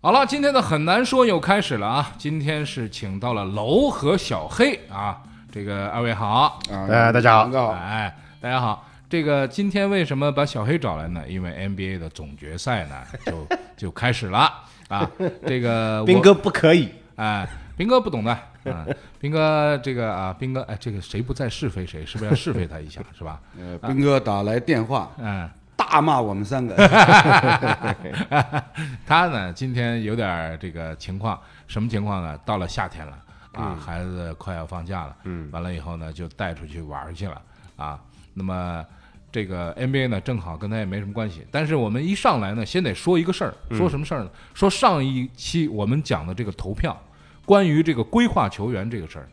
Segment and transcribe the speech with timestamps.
[0.00, 2.12] 好了，今天的很难说又开始了啊！
[2.16, 8.86] 今天是请到了楼和小黑啊，这个二位好，啊哎大家好大家好，哎，大家好。
[9.10, 11.24] 这个今天为什么把小黑找来呢？
[11.26, 12.94] 因为 NBA 的总决赛呢
[13.26, 14.48] 就 就开始了
[14.86, 15.10] 啊。
[15.44, 18.30] 这个我斌哥不可以，哎，兵哥不懂的
[18.66, 18.86] 啊，
[19.18, 23.40] 兵哥这个啊，兵哥哎，这个谁不在是非谁，是不是要是非他一下是吧？
[23.58, 26.74] 呃，斌哥打来电话，嗯，大骂我们三个，
[29.06, 32.36] 他呢今天有点这个情况，什么情况呢？
[32.44, 33.16] 到了夏天了
[33.52, 37.40] 啊，孩子快要放假了，嗯，完了以后呢，就带出去玩去了
[37.76, 38.00] 啊。
[38.34, 38.84] 那么
[39.30, 41.46] 这个 NBA 呢，正好跟他也没什么关系。
[41.50, 44.30] 但是我们一上来呢，先得说一个事儿，说什么事儿呢？
[44.54, 47.00] 说上一期我们讲的这个投票，
[47.46, 49.28] 关于这个规划球员这个事儿。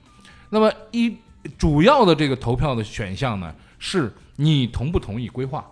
[0.52, 1.18] 那么一
[1.58, 5.66] 主要的这个投票的选项呢，是你同不同意规划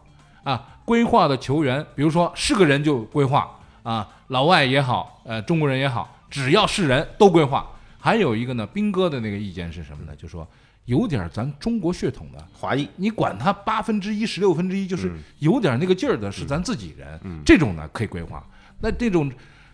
[0.44, 0.73] 啊？
[0.86, 3.50] 规划的球员，比如说是个人就规划
[3.84, 7.66] 啊，老外也好，呃，中国人也好，只要是人都规划。
[8.00, 10.14] 还有一个呢，斌哥的那个意见是什么呢？
[10.16, 10.46] 就说
[10.86, 18.46] 有点咱中国血统的，华裔，你管他八分之一、十六分之一，就是有点那个劲儿的，是咱自己人，嗯这种呢可以规划。
[18.82, 19.32] 那这种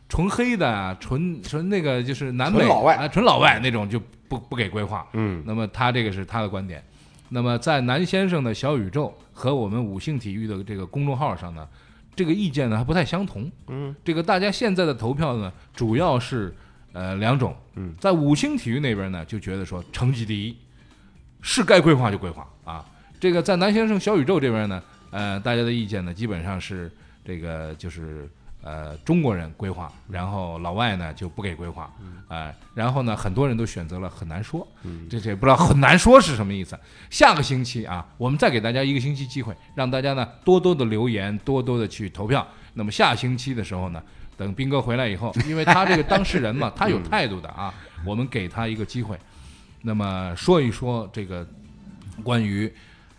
[0.08, 5.08] 纯黑的啊、纯纯那个就是南美纯老外啊、纯老外那种就不不给规划。
[5.14, 6.84] 嗯，那么他这个是他的观点。
[7.30, 11.68] 那么在南先生的小宇宙和我们五星体育的这个公众号上呢，
[12.16, 13.52] 这个意见呢还不太相同。
[13.68, 16.54] 嗯，这个大家现在的投票呢，主要是
[16.92, 17.56] 呃两种。
[17.76, 20.58] 嗯，在五星体育那边呢，就觉得说成绩第一，
[21.42, 22.86] 是该规划就规划啊。
[23.20, 26.92] 这个在南先生小宇宙这边呢，呃，大家的意见呢，基本上是
[27.24, 28.30] 这个就是
[28.62, 31.90] 呃中国人规划，然后老外呢就不给规划，
[32.28, 34.68] 哎、然后呢很多人都选择了很难说，
[35.10, 36.78] 这这不知道很难说是什么意思。
[37.10, 42.46] 下个星期啊，我们再给大家一个星期机会，让大家呢多多的留言，多多的去投票。
[42.74, 44.02] 那么下星期的时候呢，
[44.38, 47.74] 等斌哥回来以后， 因为 他这个当事人嘛，他有态度的啊，
[48.06, 49.18] 我们给他一个机会，
[49.82, 51.48] 那么说一说这个
[52.24, 52.72] 关于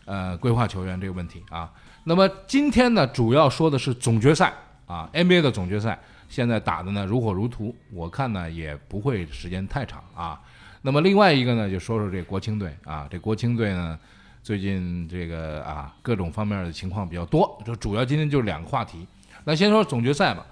[0.04, 1.70] 呃规划球员这个问题啊。
[2.04, 4.52] 那么今天呢，主要说的是总决赛
[4.90, 10.40] 啊，NBA 的总决赛现在打的呢如火如荼，我看呢也不会时间太长啊。
[10.82, 13.98] 那么另外一个呢，就说说这国青队啊，这国青队呢。
[14.42, 19.06] 最近这个啊，各种方面的情况比较多，就主要今天就是两个话题。
[19.44, 20.46] 那先说总决赛吧，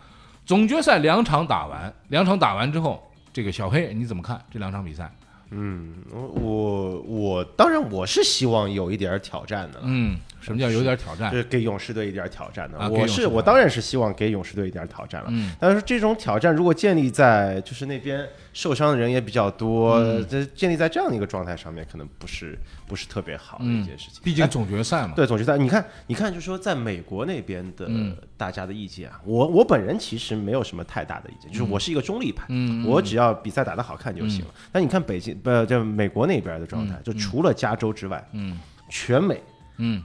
[0.44, 5.10] 总决赛两场打完，两场打完之后，这个小黑你怎么看这两场比赛？
[5.52, 11.38] 嗯，我我当然我是希望有一点挑战的，嗯，什么叫有点挑战就？
[11.38, 12.78] 是给勇士队一点挑战的。
[12.78, 15.28] 啊我是我当然是希望给勇士队一点挑战了。
[15.30, 24.20] 嗯但是这种挑战如果建立在就是那边受伤的人也比较多，嗯这建立在这样的一个状态上面，可能不是不是特别好的一件事情。
[24.22, 25.12] 毕竟总决赛嘛。
[25.14, 34.50] 对总决赛，你看，你看，就是说在美国那边的嗯大家的意见啊，我我本人其实没有什么太大的意见，就是我是一个中立派，嗯，我只要比赛打得好看就行了。
[34.72, 39.40] 但你看北京不就美国那边的状态，就除了加州之外，嗯全美
[39.76, 40.02] 嗯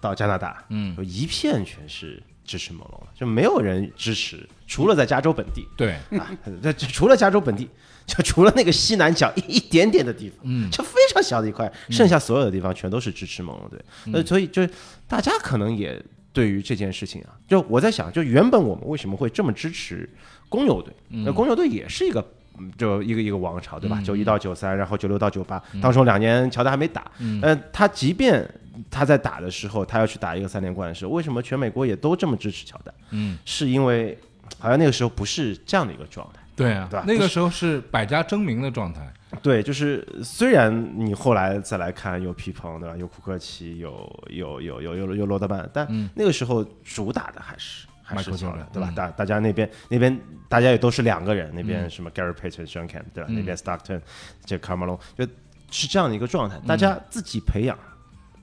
[0.00, 6.30] 到加拿大，嗯，有一片全是支持猛龙的，就没有人支持，除了在加州本地对，啊，
[6.62, 7.68] 这这除了加州本地，
[8.06, 13.78] 就除了那个西南角一一点点的地方，嗯就非常小的一块，剩下所有的地方全都是支持猛龙队。
[14.06, 14.70] 嗯那所以就是
[15.08, 16.00] 大家可能也
[16.32, 20.08] 对于这件事情啊，就我在想，就原本我们为什么会这么支持
[20.48, 20.94] 公牛队？
[21.10, 22.24] 嗯那公牛队也是一个。
[22.58, 24.00] 嗯就一个一个王朝，对吧？
[24.04, 27.10] 九一到九三，然后九六到九八，当中两年乔丹还没打。
[27.18, 28.48] 嗯呃，他即便
[28.90, 32.94] 他在打的时候，他要去打一个三连冠的时候，为什么全美国也都这么支持乔丹？
[33.10, 34.16] 嗯，是因为
[34.58, 36.40] 好像那个时候不是这样的一个状态。
[36.54, 39.12] 对啊对吧，那个时候是百家争鸣的状态。
[39.42, 42.96] 对，就是虽然你后来再来看有皮蓬，对吧？
[42.96, 48.94] 有库克奇，有有有有有有罗德曼，但嗯那个时候主打的还是还是 Michael 乔丹，对吧嗯？
[48.94, 50.16] 大大家那边那边
[50.48, 53.28] 大家也都是两个人，那边什么 Gary Payton、Sean Kemp，对吧？
[53.28, 54.00] 那边 Stockton，
[54.44, 55.26] 这卡马龙，就
[55.70, 57.76] 是这样的一个状态，大家自己培养。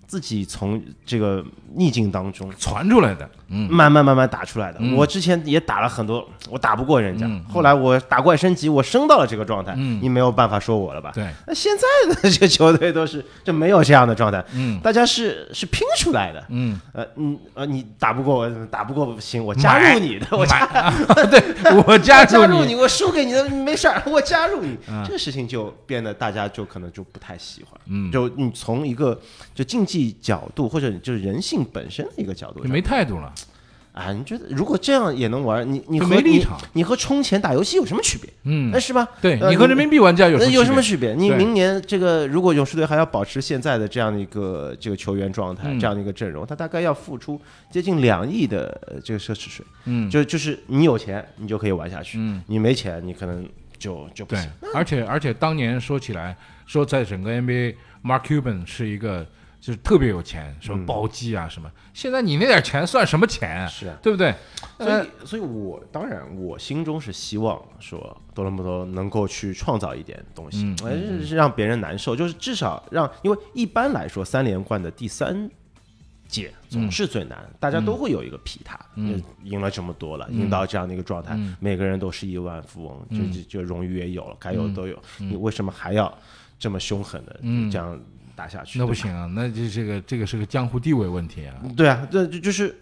[0.08, 1.44] 自己从这个
[1.76, 3.70] 逆境当中传出来的，嗯。
[3.72, 4.78] 慢慢慢慢打出来的。
[4.80, 4.96] 嗯。
[4.96, 10.00] 我之前也打了很多，我打不过人家，嗯后来我打怪升级，我升到了这个状态，嗯。
[10.02, 11.12] 你没有办法说我了吧？
[11.14, 14.80] 对，那现在的这球队都是就没有这样的状态，嗯。
[14.82, 16.46] 大家是是拼出来的。
[16.50, 21.42] 嗯，呃，你呃，你打不过我，打不过不行，我加入你的，我加买 对
[21.88, 25.04] 我加入你，加入你，我输给你的没事儿， 我加入你，嗯。
[25.06, 27.80] 这个事情就变得大家就可能就不太喜欢。
[27.88, 29.20] 嗯，就你从一个
[29.56, 33.34] 就竞技角度或者就是人性本身的一个角度你，没态度了。
[33.94, 38.28] 啊，你觉得如果这样也能玩，你你和你没立场你和充钱打游戏有什么区别？
[38.46, 39.08] 嗯那，是吧？
[39.22, 41.14] 对呃你和人民币玩家有什么有什么区区别？
[41.14, 49.64] 你明年这个如果勇士队还要保持现在的这样的一个这个球员状态，嗯这样的一个阵容，他大概要付出接近两亿的呃这个奢侈税。
[49.86, 53.48] 嗯就就是你有钱，你就可以玩下去；嗯，你没钱，你可能
[53.78, 56.36] 就就不对行。，而且而且当年说起来，
[56.66, 59.24] 说在整个 NBA，Mark Cuban 是一个
[59.64, 63.62] 就是特别有钱，什么包机啊什么，现在你那点钱算什么钱？
[63.62, 63.66] 啊？
[63.66, 64.36] 是啊，对不对？
[64.78, 70.76] 所以，所以我当然，我心中是希望说多伦多能够去创造一点东西
[71.34, 75.50] 让别人难受，就是至少让，因为一般来说三连冠的第三
[76.28, 79.24] 届总是最难，大家都会有一个皮他，嗯。
[79.46, 83.32] 赢了这么多了，赢到这样的一个状态嗯，每个人都是亿万富翁，嗯。
[83.32, 85.30] 就就就荣誉也有了，该有的都有，嗯。
[85.30, 86.14] 你为什么还要
[86.60, 87.72] 这么凶狠的嗯。
[87.72, 87.98] 这样
[88.36, 88.80] 打下去？
[88.80, 91.56] 那不行啊，那就这个这个是个江湖地位问题啊。
[91.76, 92.76] 对啊，这就就是。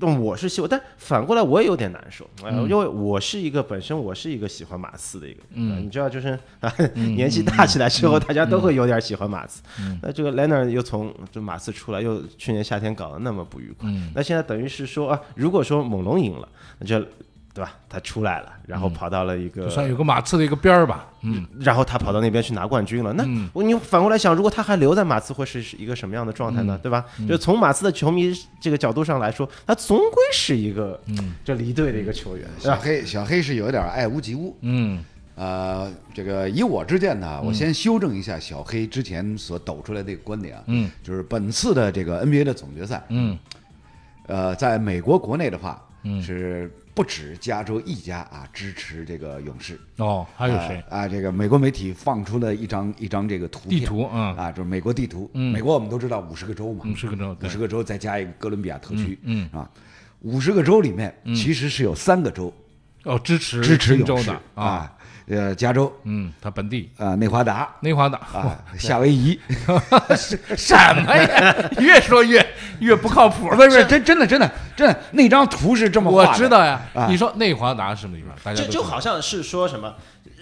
[0.00, 9.60] 那我是希望，但反过来我也有点难受，哎嗯因为我是一个本身我是一个喜欢马刺的一个人，你知道，就是啊，嗯 年纪大起来之后，大家都会有点喜欢马刺。
[9.80, 17.04] 嗯那这个 Leonard 又从这马刺出来，又去年夏天搞得那么不愉快，嗯那现在等于是说啊，如果说猛龙赢了，那就
[17.58, 17.72] 对吧？
[17.88, 21.08] 他出来了，然后嗯跑到了一个就算有个马刺的一个边儿吧。
[21.22, 23.12] 嗯然后他跑到那边去拿冠军了。
[23.14, 26.78] 那嗯我你反过来想，如果他还留在马刺，会是一个什么样的状态呢？
[26.78, 27.04] 嗯对吧？
[27.28, 32.46] 就从马刺的球迷这个角度上来说，他总归是一个嗯这离队的一个球员？
[32.60, 34.56] 小黑小黑是有点爱屋及乌。
[34.60, 43.36] 嗯呃，这个以我之见呢，我先修正一下小黑之前所抖出来的一个观点啊，嗯就是本次的这个 NBA 的总决赛，嗯
[44.26, 50.82] 呃，在美国国内的话，嗯是不止加州一家啊支持这个勇士，哦，还有谁？
[50.90, 51.02] 啊？
[51.02, 53.78] 啊这个美国媒体放出了一张一张这个图片。
[53.78, 54.34] 地图嗯。
[54.34, 55.30] 啊，就是美国地图。
[55.32, 55.52] 嗯。
[55.52, 59.70] 美国我们都知道五十个州嘛，五十个州，五十个州再加一个哥伦比亚特区，嗯啊，
[60.22, 62.52] 五十个州里面其实是有三个州
[63.04, 64.36] 哦，支持支持勇士。
[64.56, 64.92] 啊，
[65.30, 65.92] 呃，加州。
[66.04, 66.90] 嗯，他本地。
[66.98, 67.68] 啊，内华达。
[67.80, 68.18] 内华达。
[68.32, 69.38] 啊，夏威夷，
[70.56, 71.54] 什么呀？
[71.78, 72.44] 越说越
[72.80, 73.48] 越不靠谱。
[73.50, 78.34] 不是不是，真真的真的真的那张图是这么画的，我知道呀啊，你说内华达是什么地方？
[78.42, 79.94] 大家就就好像是说什么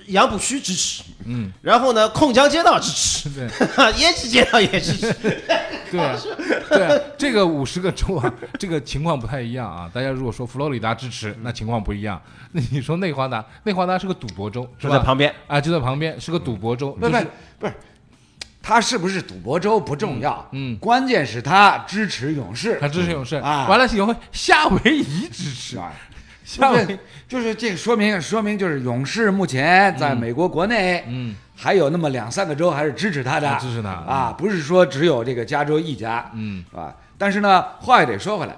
[0.07, 3.49] 杨浦区支持，嗯，然后呢，控江街道支持，对。
[3.99, 5.13] 椰子街道也支持，
[5.93, 6.17] 对啊，
[6.69, 9.91] 对啊，这个五十个州啊，这个情况不太一样啊。
[9.93, 12.21] 大家如果说佛罗里达支持，那情况不一样。
[12.53, 14.95] 那你说内华达，内华达是个赌博州，是吧？
[14.95, 15.35] 就在旁边。
[15.47, 16.93] 啊，就在旁边，是个赌博州。
[16.93, 17.27] 不不就是
[17.59, 17.75] 不是，
[18.63, 25.79] 他是不是赌博州不重要，嗯关键是他支持勇士，他支持勇士，啊完了以后夏威夷支持，
[26.47, 33.91] 啊，夏威对，就是这个说明说明就是勇士目前在美国国内，嗯，还有那么两三个州还是支持他的，支持他。
[33.91, 36.65] 啊，不是说只有这个加州一家，嗯。
[36.73, 38.57] 啊，但是呢，话也得说回来，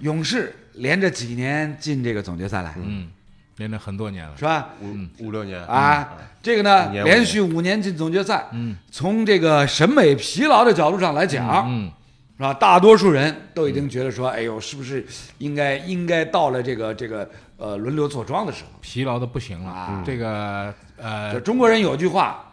[0.00, 3.08] 勇士连着几年进这个总决赛来，嗯，
[3.58, 4.70] 连着很多年了，是吧？
[4.80, 5.64] 五五六年。
[5.66, 6.08] 啊，
[6.42, 8.76] 这个呢连续五年进总决赛，嗯。
[8.90, 11.92] 从这个审美疲劳的角度上来讲，嗯
[12.36, 12.52] 是吧？
[12.54, 15.06] 大多数人都已经觉得说，哎呦，是不是
[15.38, 18.70] 应该应该到了这个这个呃轮流坐庄的时候？
[18.80, 19.70] 疲劳的不行了。
[19.70, 22.52] 啊这个呃，中国人有句话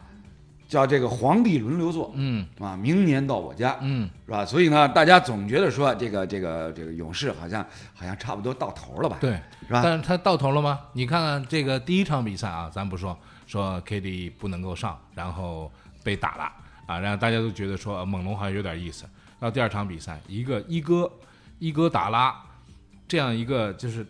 [0.67, 4.45] 叫这个皇帝轮流坐，嗯啊，明年到我家，嗯，是吧？
[4.45, 9.17] 所以呢，大家总觉得说这个这个这个勇士好像好像差不多到头了吧？
[9.19, 9.31] 对，
[9.67, 9.81] 是吧？
[9.83, 10.79] 但是他到头了吗？
[10.93, 15.71] 你看看这个第一场比赛啊，咱不说说 KD 不能够上，然后
[16.03, 16.43] 被打了
[16.87, 19.05] 啊，然后大家都觉得说呃猛龙好像有点意思。
[19.43, 21.11] 到第二场比赛，一个一哥
[21.59, 22.33] 一哥打拉，
[23.09, 24.07] 这样一个就是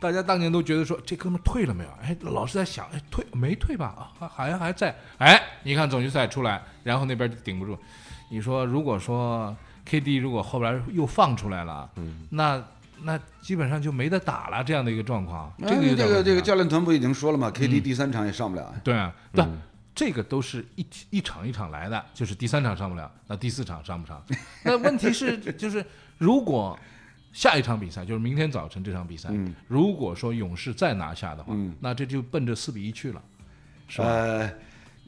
[0.00, 1.90] 大家当年都觉得说这哥们儿退了没有？
[2.00, 4.08] 哎，老是在想，哎，退没退吧？
[4.18, 4.96] 啊，还好像还在。
[5.18, 7.78] 哎，你看总决赛出来，然后那边就顶不住。
[8.30, 9.54] 你说如果说
[9.86, 12.64] KD 如果后边又放出来了，嗯，那
[13.02, 18.74] 那基本上就没得打了，这样的一个状况，这个这个这个教练团不已经说了吗？KD 第三场也上不了。
[18.82, 19.44] 对啊，对，
[19.96, 24.22] 这个都是一一场一场来的，就是第三场上不了，那第四场上不上？
[24.62, 25.82] 那问题是，就是
[26.18, 26.78] 如果
[27.32, 29.54] 下一场比赛，就是明天早晨这场比赛，嗯。
[29.66, 31.74] 如果说勇士再拿下的话，嗯。
[31.80, 33.22] 那这就奔着四比一去了，
[33.88, 34.06] 是吧？
[34.06, 34.52] 呃，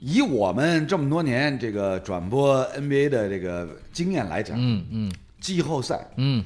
[0.00, 5.12] 以我们这么多年这个转播 NBA 的这个经验来讲，嗯嗯。
[5.38, 6.42] 季后赛、嗯。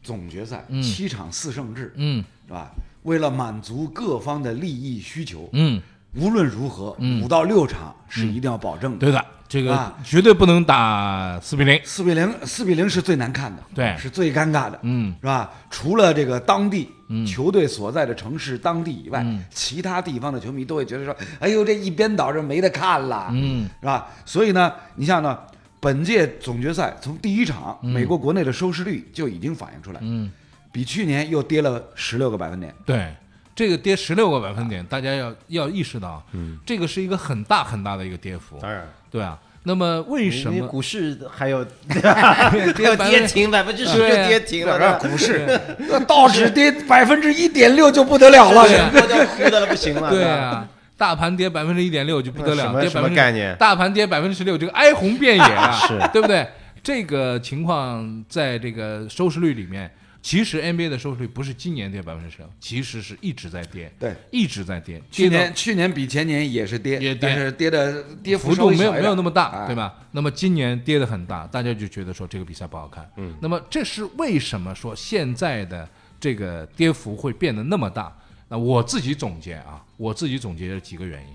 [0.00, 0.80] 总决赛嗯。
[0.80, 2.24] 七场四胜制，嗯。
[2.46, 2.70] 是吧？
[3.02, 5.80] 为了满足各方的利益需求，嗯，
[6.14, 7.22] 无论如何，嗯。
[7.22, 8.98] 五到六场是一定要保证的。
[8.98, 9.94] 对的，这个啊。
[10.04, 13.96] 绝对不能打四比零，四比零，四比零是最难看的，对。
[13.98, 15.14] 是最尴尬的，嗯。
[15.20, 15.50] 是吧？
[15.70, 17.24] 除了这个当地嗯。
[17.26, 19.44] 球队所在的城市当地以外，嗯。
[19.50, 23.68] 其他地方的球迷都会觉得说：“哎呦，这一边倒这没得看了。”嗯。
[23.80, 24.06] 是吧？
[24.24, 25.38] 所以呢，你像呢，
[25.80, 30.28] 本届总决赛从第一场美国国内的收视率就已经反映出来，嗯，
[30.72, 32.74] 比去年又跌了十六个百分点。
[32.84, 33.14] 对，
[33.58, 39.36] 这个跌十六个百分点，大家要要意识到，嗯，这个是一个很大很大的一个跌幅，当然，对啊。
[39.64, 40.64] 那么为什么？
[40.68, 45.60] 股市还有 还有跌停百分之十就跌停了，股市，
[46.06, 48.62] 道指跌百分之一点六就不得了了。
[48.62, 50.08] 对啊我就糊的了不行了。
[50.08, 50.64] 对，啊，
[50.96, 53.56] 大盘跌百分之一点六就不得了，什么概念？
[53.56, 55.98] 大盘跌百分之十六，这个哀鸿遍野啊， 是。
[56.12, 56.46] 对不对？
[56.80, 59.90] 这个情况在这个收视率里面，
[60.28, 65.00] 其实 NBA 的收视率不是今年跌百分之十六，其实是一直在跌，对，一直在跌。
[65.10, 69.94] 去年去年比前年也是跌，也跌但是跌的跌幅度没有没有那么大，哎对吧？
[70.10, 73.10] 那么今年跌的很大，大家就觉得说这个比赛不好看。
[73.16, 75.88] 嗯，那么这是为什么说现在的
[76.20, 78.14] 这个跌幅会变得那么大？
[78.50, 81.34] 那我自己总结啊，我自己总结了几个原因，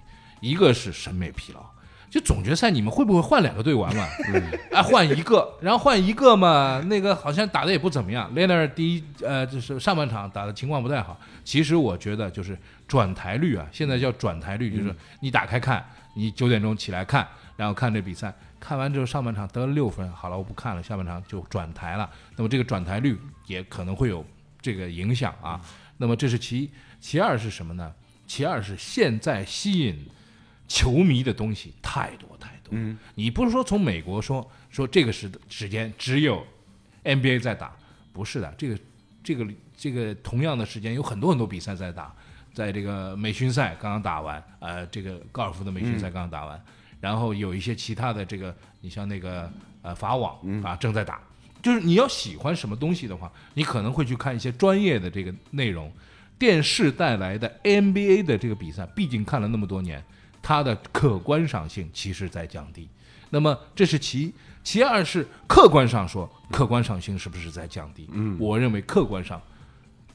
[0.51, 1.65] 一个是审美疲劳。
[2.13, 4.07] 就总决赛，你们会不会换两个队玩玩？
[4.71, 8.31] 啊，换一个，然后换一个嘛，那个好像打的也不怎么样。
[8.35, 11.19] 雷 r 第一，呃，就是上半场打的情况不太好。
[11.43, 12.55] 其实我觉得就是
[12.87, 15.83] 转台率啊，现在叫转台率，就是你打开看，
[16.15, 17.27] 你九点钟起来看，
[17.57, 22.07] 然后看这比赛，看完之后上半场得了六分，好了，我不看了，下半场就转台了。
[22.35, 23.17] 那么这个转台率
[23.47, 24.23] 也可能会有
[24.61, 25.59] 这个影响啊。
[25.97, 27.91] 那么这是其一，其二是什么呢？
[28.27, 30.05] 其二是现在吸引
[30.73, 32.71] 球迷的东西太多太多。
[32.71, 36.43] 嗯，你不是说从美国说说这个时时间只有
[37.03, 37.71] NBA 在打，
[38.11, 38.79] 不是的，这个
[39.23, 42.11] 这个这个同样的时间有很多很多比赛在打，
[42.55, 46.59] 在这个美巡赛刚刚打完，呃，这个高尔夫的美巡赛刚刚打完，
[46.99, 49.47] 然后有一些其他的这个，你像那个
[49.83, 51.21] 呃法网啊正在打，
[51.61, 55.93] 就是你要喜欢什么东西的话，你可能会去看一些专业的这个内容。
[56.39, 60.03] 电视带来的 NBA 的这个比赛，毕竟看了那么多年，
[60.43, 62.87] 它的可观赏性其实在降低。
[63.31, 64.33] 那么这是其一，
[64.63, 68.07] 其二是客观上说，客观赏性是不是在降低？
[68.11, 69.41] 嗯，我认为客观上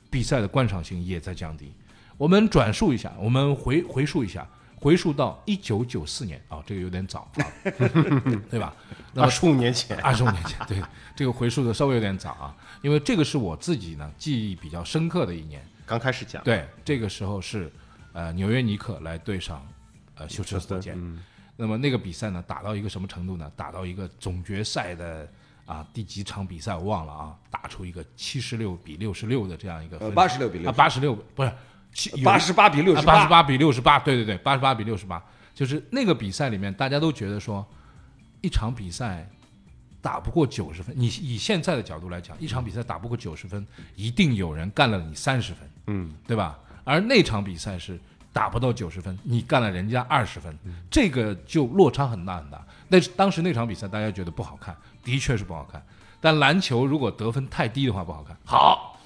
[0.08, 1.72] 比赛的观赏性也在降低。
[2.16, 7.42] 我们转述一下，我们回回溯一下，回溯到一九九四年啊、这个有点早啊，
[8.48, 8.72] 对吧？
[9.16, 10.80] 二十五年前，二十五年前，对
[11.16, 15.60] 这个回溯的稍微有点早啊，因为这个是我自己呢记忆比较深刻的一年。
[15.84, 17.72] 刚开始讲，对，这个时候是
[18.12, 19.66] 呃纽约尼克来对上
[20.18, 21.18] 呃休斯顿火箭。
[21.56, 23.50] 那么那个比赛呢，打到一个什么程度呢？
[23.56, 25.28] 打到一个总决赛的
[25.66, 31.52] 啊第几场比赛我忘了啊，打出一个七十六比六十六的这样一个呃分，86比啊八十六不是
[31.92, 35.20] 七八十八比六十八十八比六十八，对对对，八十八比六十八，
[35.52, 37.66] 就是那个比赛里面，大家都觉得说，
[38.40, 39.28] 一场比赛
[40.00, 46.56] 打不过九十分，你以现在的角度来讲，一场比赛打不过九十分，一定有人干了你三十分，嗯，对吧？
[46.84, 47.98] 而那场比赛是
[48.32, 50.56] 打不到九十分，你干了人家二十分，
[50.90, 52.64] 这个就落差很大很大。
[52.88, 55.82] 那当时那场比赛大家觉得不好看，的确是不好看。
[56.20, 58.36] 但篮球如果得分太低的话不好看。
[58.44, 58.98] 好，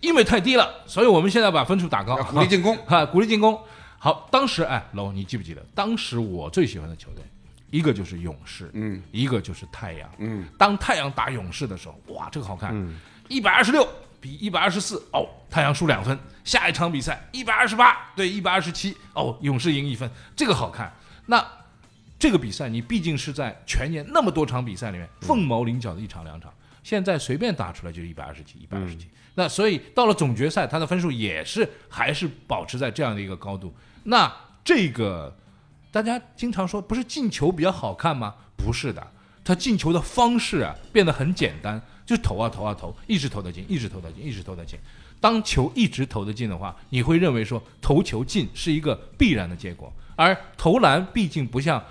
[0.00, 2.76] 因为太低了，所以我们现在把分数打高，鼓励进攻。
[2.86, 3.58] 哈， 鼓励进攻。
[3.98, 5.64] 好，当时哎，楼，你记不记得？
[5.74, 7.24] 当时我最喜欢的球队，
[7.70, 10.46] 一个就是勇士，嗯，一个就是太阳，嗯。
[10.58, 12.74] 当太阳打勇士的时候，哇，这个好看，
[13.28, 13.86] 一百二十六
[14.24, 16.18] 比一百二十四，哦，太阳输两分。
[16.44, 20.90] 下一场比赛一百二十八对一百二十七，哦，勇士赢一分，这个好看。
[21.26, 21.46] 那
[22.18, 26.50] 这个比赛你毕竟是在全年那么多场比赛里面凤毛麟角的一场两场，
[26.82, 29.06] 现在随便打出来就是一百二十几、一百二十几。
[29.34, 33.76] 那所以到了总决赛，他的分数也是还是保持在这样的一个高度。
[34.04, 35.36] 那这个
[35.92, 38.34] 大家经常说不是进球比较好看吗？
[38.56, 39.06] 不是的，
[39.44, 44.78] 他进球的方式啊变得很简单，就是投啊投啊投，一直投得进，一直投得进，一直投得进。
[45.20, 51.82] 当球一直投得进的话，你会认为说投球进是一个必然的结果，而投篮毕竟不像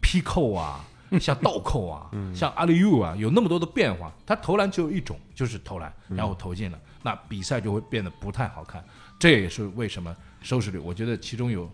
[0.00, 0.84] 劈扣啊，
[1.20, 4.10] 像倒扣啊，像阿里 u 啊，有那么多的变化。
[4.24, 8.82] 他投篮只有一种，就是投篮，然后投进了，那比赛就会变得不太好看。
[9.18, 11.70] 这也是为什么收视率，我觉得其中有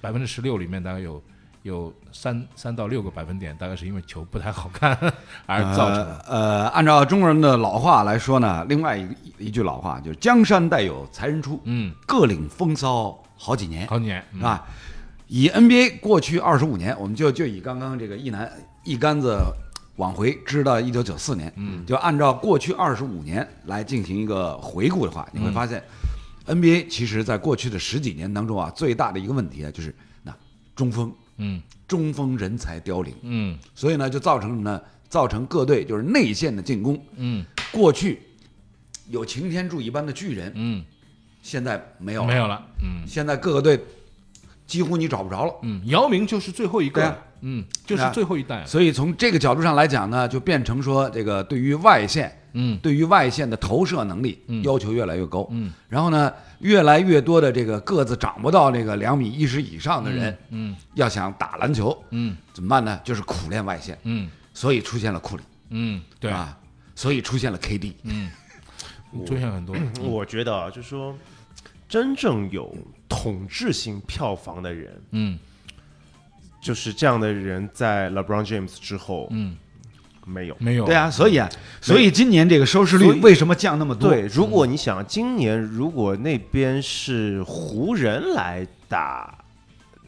[0.00, 1.22] 百分之十六里面大概有
[1.62, 4.96] 有三三到六个百分点，大概是因为球不太好看
[5.46, 6.24] 而造成的。
[6.26, 9.08] 呃呃，按照中国人的老话来说呢，另外一
[9.46, 14.66] 一句老话就是“江山代有才人出”，嗯，各领风骚好几年，好几年，嗯啊。
[15.26, 18.50] 以 NBA 过去二十五年，我们就就以刚刚这个一南
[18.82, 19.38] 一竿子
[19.96, 25.84] 往回支到一九九四年，嗯，就按照过去二十五年来进行一个回顾的话，你会发现、
[26.46, 30.34] NBA 其实在过去的十几年当中啊，最大的一个问题啊，就是那
[30.74, 31.60] 中锋嗯。
[31.88, 33.58] 中锋人才凋零，嗯。
[33.74, 34.80] 所以呢，就造成什么呢？
[35.08, 37.44] 造成各队就是内线的进攻，嗯。
[37.72, 38.20] 过去
[39.08, 40.84] 有擎天柱一般的巨人，嗯，
[41.42, 42.28] 现在没有了。
[42.28, 43.06] 没有了，嗯。
[43.06, 43.80] 现在各个队
[44.66, 45.54] 几乎你找不着了。
[45.62, 47.02] 嗯，姚明就是最后一个。
[47.02, 52.78] 啊，嗯，就是最后一代，所以从这个角度上来讲呢，就变成说这个对于外线，嗯。
[52.82, 54.62] 对于外线的投射能力嗯。
[54.62, 55.48] 要求越来越高。
[55.52, 56.30] 嗯，然后呢，
[56.60, 62.36] 越来越多的这个个子长不到这个两米一十以上的人，嗯要想打篮球嗯。
[62.52, 63.00] 怎么办呢？
[63.04, 64.28] 就是苦练外线，嗯。
[64.52, 66.58] 所以出现了库里，嗯，对，啊，
[66.94, 67.94] 所以出现了 KD。
[68.02, 68.30] 嗯，
[69.24, 71.16] 出现很多，我觉得啊，就是说，
[71.88, 72.76] 真正有
[73.08, 75.38] 统治性票房的人，嗯。
[76.60, 79.56] 就是这样的人，在 LeBron James 之后嗯，
[80.28, 80.56] 没有。
[80.58, 81.48] 没有，对啊，所以啊，
[81.80, 84.10] 所以今年这个收视率为什么降那么多？
[84.10, 89.36] 对，如果你想今年如果那边是湖人来打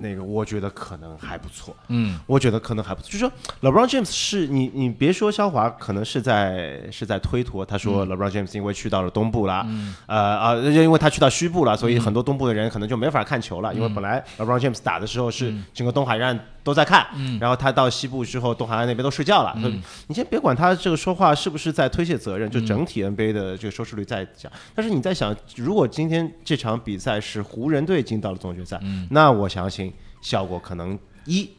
[0.02, 1.76] 那个，我觉得可能还不错。
[1.88, 2.18] 嗯。
[2.26, 9.66] 我觉得可能还不错，就是说 LeBron James 是你，你别说肖华可能是在是在推脱，他说 LeBron James 因为去到了东部啦，
[10.06, 17.06] 呃啊，因为他去到西部了，所以很多东部的人可能就没法看球了，因为本来 LeBron James 打的时候是整个东海岸都在看，
[17.40, 31.50] 然后他到西部之后，东海岸那边都睡觉了，所以你先别管他这个说话是不是在推卸责任，就整体 NBA 的这个收视率在讲，但是你在想，如果今天这场比赛是湖人队进到了总决赛，那我相信效果可能一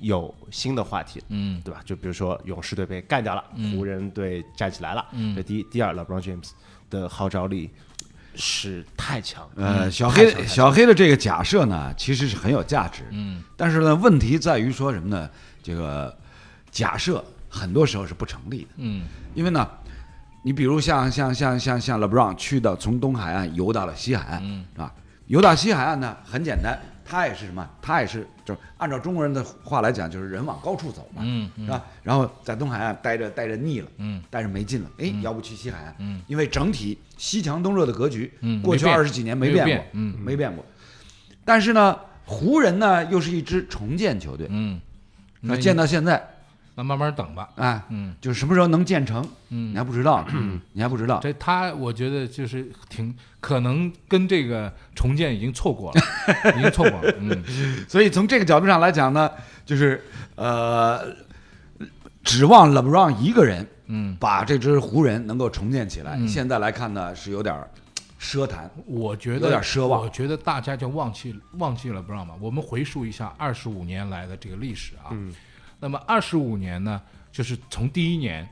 [0.00, 1.60] 有新的话题，嗯。
[1.62, 1.80] 对吧？
[1.84, 5.34] 就比如说勇士队被干掉了，湖人队站起来了，嗯。
[5.36, 6.50] 这第一，第二，LeBron James
[6.90, 7.70] 的号召力
[8.34, 13.02] 是太强，呃，小黑小黑的这个假设呢，其实是很有价值。
[13.10, 15.28] 嗯但是呢，问题在于说什么呢？
[15.62, 16.16] 这个
[16.70, 19.02] 假设很多时候是不成立的，嗯
[19.34, 19.68] 因为呢，
[20.42, 24.92] 你比如像像像像像 LeBron 去到从东海岸游到了西海岸，嗯是吧？
[25.26, 26.78] 游到西海岸呢，很简单，
[27.12, 27.68] 他也是什么？
[27.82, 31.84] 他也是就是按照中国人的话来讲，就是人往高处走嘛，嗯是吧？
[32.02, 35.94] 然后在东海岸待着待着腻了，嗯待着没劲了，哎，要不去西海岸？
[35.98, 40.64] 嗯，因为整体西强东弱的格局，嗯过去二十几年没变过，嗯没变过。
[41.44, 44.80] 但是呢，湖人呢又是一支重建球队，嗯，
[45.40, 46.31] 那建到现在，
[46.74, 51.20] 那慢慢等吧，哎，嗯就是什么时候能建成，嗯你还不知道，嗯 你还不知道。
[51.22, 56.00] 这他我觉得就是挺可能跟这个重建已经错过了，
[56.56, 57.14] 已经错过了。
[57.18, 57.44] 嗯
[57.88, 59.30] 所以从这个角度上来讲呢，
[59.66, 60.02] 就是
[60.36, 61.14] 呃，
[62.24, 67.68] 指望 LeBron 一个人嗯，把这支湖人能够重建起来，嗯现在来看呢是有点儿
[68.18, 68.70] 奢谈。
[68.86, 72.34] 我觉得有点奢望我觉得大家就忘记忘记了，不知道吗？
[72.40, 75.10] 我们回溯一下二十五年来的这个历史啊。
[75.10, 75.34] 嗯
[75.82, 78.48] 那么二十五年呢，就是从第一年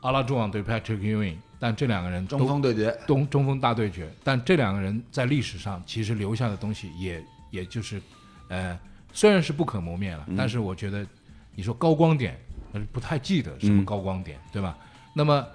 [0.00, 8.00] 阿拉朱旺对 Patrick Ewing，但这两个人都中锋对决，中中锋大对决，但这两个人在历史上其实留下的东西也也就是，
[8.48, 8.78] 呃，
[9.12, 11.06] 虽然是不可磨灭了，但是我觉得
[11.54, 12.40] 你说高光点，
[12.72, 14.78] 呃不太记得什么高光点，对吧？
[15.12, 15.46] 那么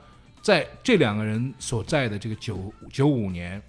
[0.43, 3.59] 在这两个人所在的这个九九五年、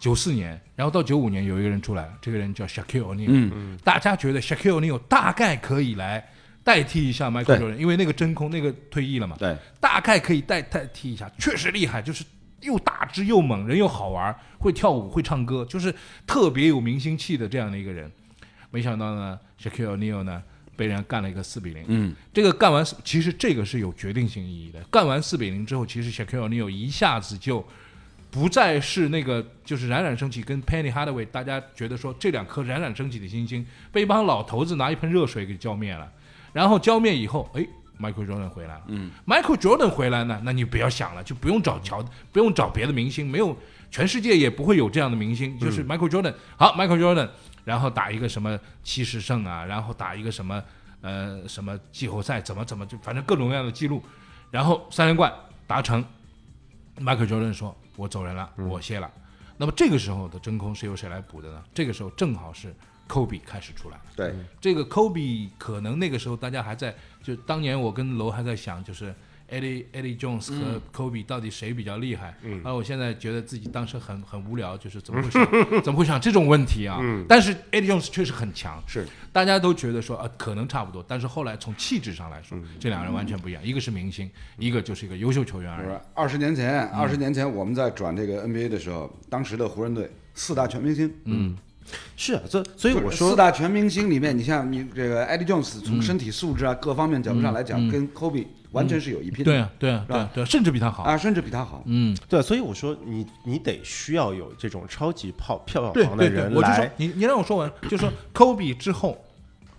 [0.00, 3.78] 九四年，然后到九五年有一个人出来了，这个人叫 Shaquille O'Neal，、嗯。
[3.84, 6.28] 大家觉得 Shaquille O'Neal 大概可以来
[6.66, 12.24] 代替一下 Michael Jordan，因为那个真空那个退役了嘛，对，大概可以代代替一下，确实厉害，就是
[12.62, 15.94] 又大只又猛，人又好玩，会跳舞会唱歌，就是
[16.26, 18.10] 特别有明星气的这样的一个人。
[18.72, 20.42] 没想到呢，Shaquille O'Neal 呢
[20.74, 21.84] 被人家干了一个四比零。
[21.86, 24.82] 嗯，这个干完，其实这个是有决定性意义的。
[24.90, 27.64] 干完四比零之后，其实 Shaquille O'Neal 一下子就
[28.28, 36.10] 不再是那个就是冉冉升起，跟 Penny Hardaway 大家觉得说这两颗冉冉升起的星星被一帮老头子拿一盆热水给浇灭了。
[36.56, 37.60] 然后浇灭以后，哎
[38.00, 38.84] ，Michael Jordan 回来了。
[38.86, 43.54] 嗯，Michael Jordan 回来呢，那你不要想了，就不用找乔，不用找别的明星，没有，
[43.90, 46.32] 全世界也不会有这样的明星，就是 Michael Jordan。
[46.56, 47.28] 好，Michael Jordan，
[47.66, 50.62] 然后打一个什么七十胜啊，然后打一个什么
[51.02, 54.02] 呃什么季后赛，怎么怎么就反正各种各样的记录，
[54.50, 55.30] 然后三连冠
[55.66, 56.02] 达成
[56.98, 59.10] ，Michael Jordan 说：“我走人了，我歇了。
[59.58, 61.62] 那么这个时候的真空是由谁来补的呢？
[61.74, 62.74] 这个时候正好是
[63.08, 63.98] Kobe 开始出来。
[64.14, 69.14] 对，这个 Kobe 可能那个时候大家还在，就当年我跟楼还在想，就是
[69.48, 72.36] Eddie Eddie Jones 和 Kobe 到底谁比较厉害？
[72.42, 75.46] 嗯，而我现在觉得自己当时很很无聊，就是怎么会想
[75.84, 76.98] 怎么会想这种问题啊？
[77.00, 79.06] 嗯，但是 Eddie Jones 确实很强，是。
[79.32, 85.98] 大家都觉得说呃可能差不多，但是后来从气质上来说，这两个人完全不一样，一个是明星，一个就是一个优秀球员而已。
[86.14, 91.56] 二十年前，二十年前我们在转这个 NBA 的时候，当时的湖人队四大全明星，嗯
[92.16, 99.50] 是啊，所以所以我说四，大全明星里面，你像你这个 Eddie Jones，从身体素质啊各方面角度上来讲，跟 Kobe 完全是有一拼的。
[99.50, 101.02] 对啊，对啊，对啊，对啊，甚至比他好。
[101.04, 101.82] 啊，甚至比他好。
[101.86, 109.16] 嗯，对啊，所以我说你你得需要有这种超级炮票对房的对对，人我就说来，你你让我说完，就说 Kobe 之后，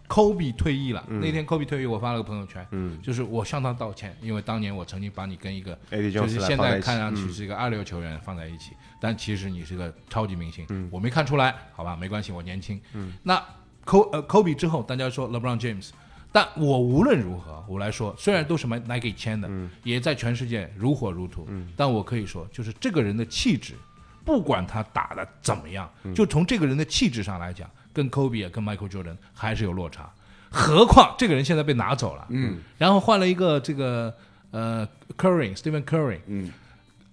[0.07, 2.97] Kobe 退役了，那天 Kobe 退役，我发了个朋友圈，嗯。
[3.01, 5.77] 就是我向他道歉，因为当年我曾经把你跟一个
[6.11, 7.33] 就是现在看上去嗯。
[7.33, 10.87] 是一个二流球员放在一起，但其实你是个超级明星，嗯。
[10.91, 12.79] 我没看出来，好吧，没关系，我年轻。
[13.21, 13.35] 那
[13.85, 15.89] 呃 Kobe 之后，大家说 LeBron James，
[16.31, 19.69] 但我无论如何，我来说，虽然都是 Nike 签的，嗯。
[19.83, 23.73] 也在全世界如火如荼，但我可以说，就是这个人的气质，
[24.23, 26.13] 不管他打的怎么样，嗯。
[26.15, 30.07] 就从这个人的气质上来讲，跟 Kobe 啊，跟 Michael Jordan 还是有落差。
[30.51, 34.13] 何况这个人现在被拿走了，嗯，然后换了一个这个
[34.51, 36.51] 呃 Curry，Stephen Curry，嗯，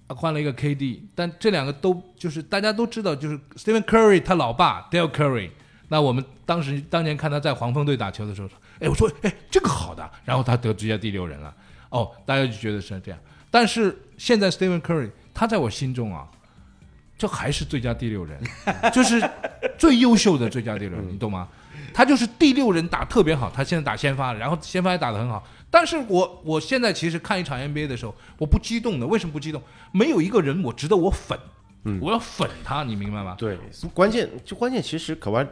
[0.08, 5.50] 换了一个 KD，但这两个都就是大家都知道，就是 Stephen Curry 他老爸 Dale Curry。
[5.88, 11.54] 那我们当时当年看他在黄蜂队打球的时候，哎，我说哎这个好的，然后他得直接第六人了，
[11.90, 13.18] 哦，大家就觉得是这样。
[13.50, 16.26] 但是现在 Stephen Curry 他在我心中啊，
[17.16, 18.38] 这还是最佳第六人，
[18.92, 19.22] 就是
[19.78, 21.48] 最优秀的最佳第六人，你懂吗？
[21.92, 25.46] 他就是第六人打特别好，他现在打先发，然后先发也打得很好。
[25.70, 29.62] 但是我我现在其实看一场 NBA 的时候，我不激动的，为什么不激动？
[29.92, 31.38] 没有一个人我值得我粉，
[32.00, 33.36] 我要粉他，你明白吗？
[33.38, 33.56] 对，
[33.92, 35.48] 关键就关键，其实可完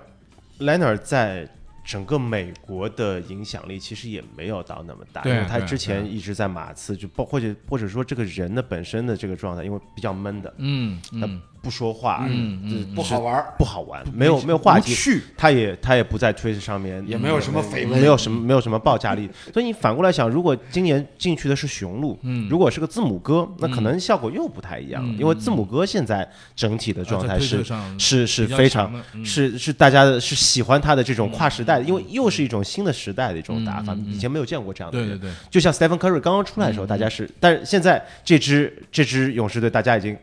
[0.58, 1.48] Leonard 在
[1.84, 14.94] 整个美国的影响力其实也没有到那么大，对因为他之前一直在马刺，就包或者或者说这个人的本身的这个状态，因为比较闷的，嗯他嗯不说话，嗯嗯不好玩，不好玩，没有没有话题，
[15.36, 18.00] 他也他也不在 Twitter 上面，也没有什么绯闻。
[18.00, 19.30] 没有什么没有什么爆炸力。
[19.54, 22.48] 所以你反过来想，如果今年进去的是雄鹿，嗯。
[22.48, 27.64] 如果是个字母哥，那可能效果又不太一样因为字母哥现在整体的状态是
[27.96, 28.92] 是是非常
[29.24, 34.98] 是是大家的是喜欢他的这种跨时代的，因为又是一种新的时代的一种打法以前没有见过这样的。
[34.98, 40.16] 对对对，就像 Stephen Curry 刚刚出来嗯的时候，大家是，但是现在这支这支勇士队大家已经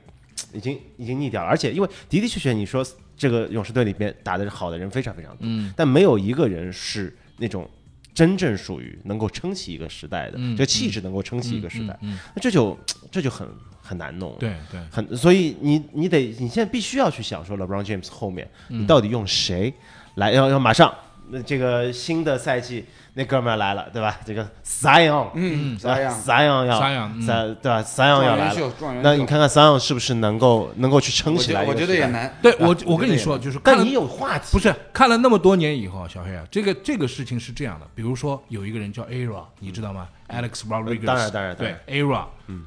[0.54, 2.86] 已经已经腻掉了，而且因为的的确确你说
[3.18, 5.74] 这个勇士队里边打的好的人非常非常多，嗯。
[5.76, 7.70] 但没有一个人是那种
[8.14, 12.78] 真正属于能够撑起一个时代的，嗯这个气质能够撑起一个时代，嗯，嗯那这就
[13.12, 13.48] 这就很
[13.82, 14.32] 很难弄。
[14.32, 14.38] 了。
[14.40, 18.82] 对对，很，所以你你得你现在必须要去想说 LeBron James 后面嗯。
[18.82, 19.74] 你到底用谁
[20.16, 20.94] 来要要马上
[21.32, 24.20] 那这个新的赛季那哥们儿来了对吧？
[24.26, 31.64] 这个 Zion 嗯，对吧咋样？？Zion 要 Zion 对吧？Zion 要来了，那你看看 Zion 是不是能够能够去撑起来？
[31.64, 32.06] 我觉得也。
[32.08, 32.38] 难。
[32.42, 42.66] 对我我跟你说，就是看你有话题，不是看了那么多年以后，小黑啊，这个这个事情是这样的，比如说有一个人叫 Ara，你知道吗？Alex Rodriguez，当然当然对然 Ara，嗯，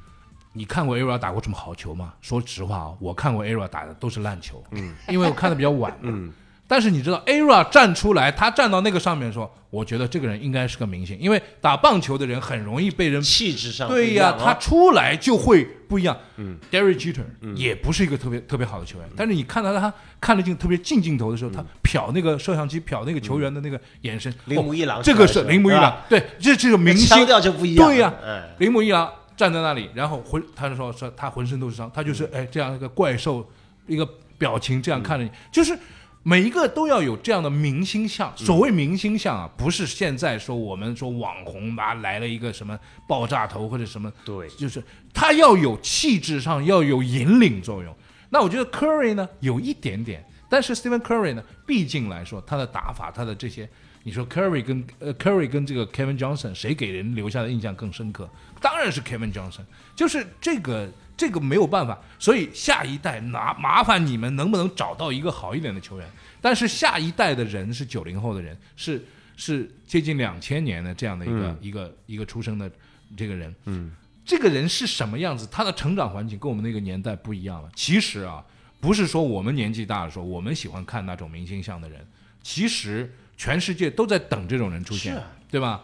[0.53, 2.13] 你看过 Ara 打过什么好球吗？
[2.21, 6.33] 说实话啊，我看过 Ara 打的都是烂球，嗯，因为我看的比较晚，嗯。
[6.73, 16.17] 但是你知道，Ara 站出来，他站到那个上面说，我觉得这个人应该是个明星，因为打棒球的人很容易被人气质上对呀、呀、他出来就会不一样。
[16.39, 27.87] 嗯，Derek Jeter、也不是一个特别特别好的球员，但是你看到他看得进特别近镜头的时候，他瞟那个摄像机瞟那个球员的那个眼神，铃木一郎哦这个是铃木一郎对这这个明星腔调就不一样。
[27.87, 33.47] 对呀哎，铃木一郎站在那里，然后浑他就说说他浑身都是伤，他就是哎这样一个怪兽
[33.87, 34.09] 一个
[34.39, 35.79] 表情这样看着你，就是。
[36.23, 38.33] 每一个都要有这样的明星相。
[38.37, 44.83] 所谓明星相啊，不是现在说我们说网红吧来了一个什么爆炸头或者什么，对就是
[45.13, 47.95] 他要有气质上要有引领作用。
[48.31, 53.69] 那我觉得 Curry 呢有一点点，但是 Stephen Curry 呢，毕竟来说他的打法，他的这些，
[54.05, 58.31] 你说 Curry 跟呃 Curry 跟这个 Kevin Johnson 谁给人留下的印象更深刻？
[58.61, 66.09] 当然是 Kevin Johnson，就是这个这个没有办法，所以下一代拿麻烦你们能不能找到一个好一点的球员？
[66.41, 69.05] 但是下一代的人是九零后的人，是
[69.37, 72.71] 是接近两千年的这样的一个、一个一个出生的
[73.17, 73.93] 这个人，嗯，
[74.25, 75.47] 这个人是什么样子？
[75.51, 77.71] 他的成长环境跟我们那个年代不一样了。
[77.75, 78.45] 其实啊，
[78.81, 82.05] 不是说我们年纪大的时候，我们喜欢看那种明星像的人，
[82.43, 85.83] 其实全世界都在等这种人出现，啊对吧？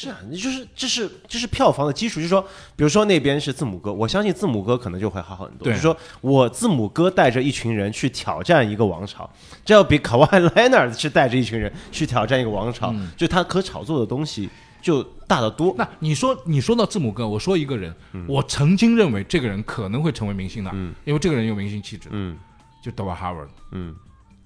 [0.00, 2.40] 是啊，你就是这是这是票房的基础，就是说，
[2.76, 5.66] 比如说那边是字母哥，我相信字母哥可能就会好很多。
[5.66, 9.28] 就是说我字母哥带着一群人去挑战一个王朝，
[9.64, 14.48] 这要比卡哇伊莱纳尔是带着一群人去挑战一个王朝，就他可炒作的东西
[14.80, 15.74] 就大得多。
[15.76, 17.92] 那你说，你说到字母哥，我说一个人，
[18.28, 22.38] 我曾经认为这个人可能会成为明星的，嗯因为这个人有明星气质，嗯
[22.80, 23.92] 就 d w a Howard，嗯。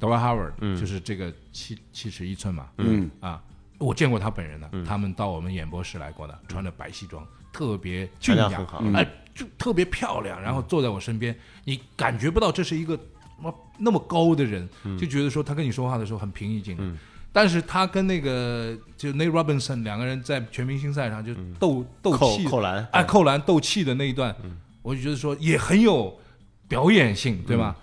[0.00, 0.74] D w a Howard，、嗯。
[0.80, 3.10] 就是这个七七尺一寸嘛，嗯。
[3.20, 3.40] 啊，
[3.82, 4.84] 我见过他本人的，嗯。
[4.84, 12.98] 他们到我们演播室来过的，穿着白西装，特别俊雅哎，就特别漂亮，然后坐在我身边，你感觉不到这是一个
[13.42, 14.96] 哇那么高的人，嗯。
[14.98, 16.98] 就觉得说他跟你说话的时候很平易近人。
[17.34, 24.36] 但是他跟那个就 Nate Robinson 两个人在全明星赛上就斗、斗扣气，扣篮，哎，扣篮斗气的那一段，
[24.82, 26.20] 我就觉得说也很有
[26.68, 27.74] 表演性，对吧？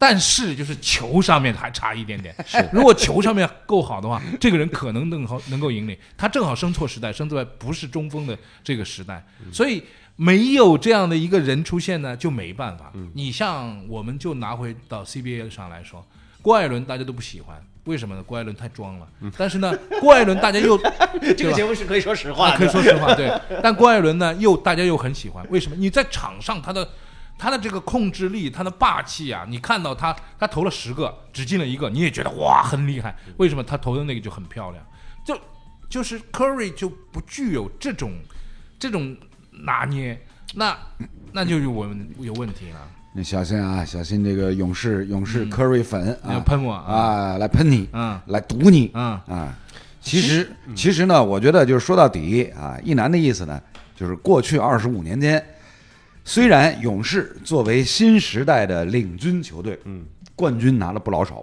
[0.00, 2.32] 但是就是球上面还差一点点。
[2.46, 5.98] 是，如果球上面够好的话，这个人可能能好能够引领。
[6.16, 9.82] 他正好生错时代，生在不是中锋的这个时代，所以
[10.14, 12.92] 没有这样的一个人出现呢，就没办法。
[13.14, 16.06] 你像我们就拿回到 CBA 上来说，
[16.40, 18.22] 郭艾伦大家都不喜欢，为什么呢？
[18.22, 19.08] 郭艾伦太装了。
[19.36, 20.78] 但是呢，郭艾伦大家又
[21.36, 23.28] 这个节目是可以说实话啊，可以说实话，对。
[23.60, 25.74] 但郭艾伦呢，又大家又很喜欢，为什么？
[25.76, 26.88] 你在场上他的。
[27.38, 29.46] 他的这个控制力，他的霸气啊！
[29.48, 33.16] 你看到他，他投了十个，只进了一个，你也觉得哇很厉害。
[33.36, 34.84] 为什么他投的那个就很漂亮？
[35.24, 35.38] 就
[35.88, 38.10] 就是 Curry 就不具有这种
[38.76, 39.16] 这种
[39.52, 40.20] 拿捏，
[40.54, 40.76] 那
[41.30, 42.80] 那就有问有问题了。
[43.12, 49.54] 你小心啊，小心这个勇士勇士 Curry 粉啊喷我啊，来喷你，嗯，来堵你，嗯啊。
[50.00, 53.60] 其实其实呢，我觉得就是说到底啊，一男的意思呢，
[53.94, 55.44] 就是过去二十五年间。
[56.28, 60.04] 虽然勇士作为新时代的领军球队，嗯，
[60.36, 61.42] 冠军拿了不老少，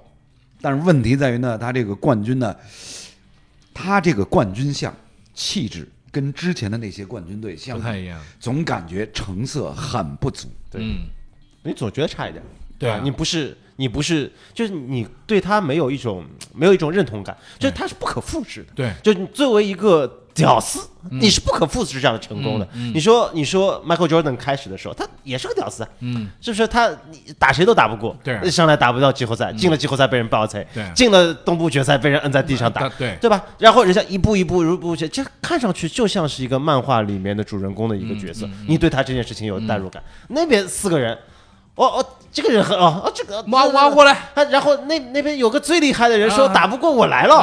[0.61, 2.55] 但是问题在于呢，他这个冠军呢，
[3.73, 4.95] 他这个冠军相
[5.33, 10.47] 气质跟之前的那些冠军队相不太一样，总感觉成色很不足。
[10.69, 10.83] 对，
[11.63, 12.43] 你总觉得差一点。
[12.77, 18.69] 对啊，你不是你不是，就是你对他没有一种没有一种认同感，就是他是不可复制的。
[18.75, 20.21] 对，就你作为一个。
[20.35, 22.67] 屌丝，你是不可复制这样的成功的。
[22.93, 26.67] 你说，你说，Michael Jordan 开始的时候，他也是个屌丝，嗯，是不是？
[26.67, 33.41] 他你打谁都打不过，对，上来打不到季后赛，进了季后赛被人爆锤，对，进了东部决赛被人摁在地上打，对，对吧？
[33.57, 35.07] 然后人家一步一步如步这
[35.41, 40.03] 看上去就像是一个漫画里面的主人公的一个角色，你对他这件事情有代入感。
[40.27, 41.17] 那边四个人。
[41.75, 47.37] 哦哦，这个人很哦哦，这个挖挖过来，然后那那边有个最厉害的人说打不过我来了，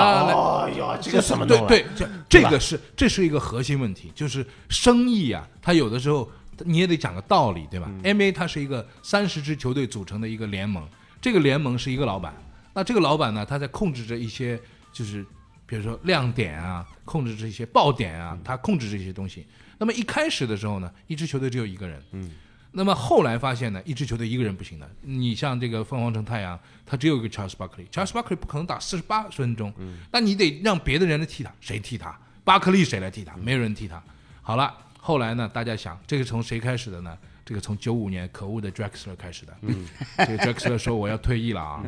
[0.66, 10.86] 哎呀，这个什么对对，这这个是这是一个核心问题，就是生意啊，他有的时候你也得讲个道理，对吧？NBA 它是一个三十支球队组成的一个联盟，
[11.22, 12.34] 这个联盟是一个老板，
[12.74, 14.60] 那这个老板呢，他在控制着一些
[14.92, 15.24] 就是
[15.64, 19.46] 比如说亮点啊，控制这些爆点啊，他控制这些东西。
[19.78, 22.30] 那么一开始的时候呢，一支球队只有一个人，嗯。
[22.72, 24.90] 那么后来发现呢，一支球队一个人不行的。
[25.02, 29.72] 你像这个凤凰城太阳，他只有一个 Charles Barkley，Charles Barkley 不可能打四十八分钟，
[30.10, 32.18] 那你得让别的人来替他，谁替他？
[32.44, 33.36] 巴克利谁来替他？
[33.36, 34.02] 没有人替他。
[34.40, 37.16] 好了，后来呢，大家想，这个从谁开始的呢？
[37.44, 39.54] 这个从九五年可恶的 Drexler 开始的。
[39.62, 39.86] 嗯
[40.26, 41.84] 这个 Drexler 说我要退役了啊，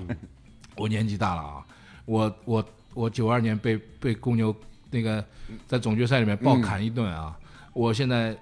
[0.77, 1.64] 我年纪大了啊，
[2.05, 4.55] 我我我九二年被被公牛
[4.90, 5.25] 那个
[5.66, 7.35] 在总决赛里面暴砍一顿啊，
[7.73, 8.37] 我现在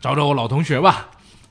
[0.00, 1.08] 找找我老同学吧。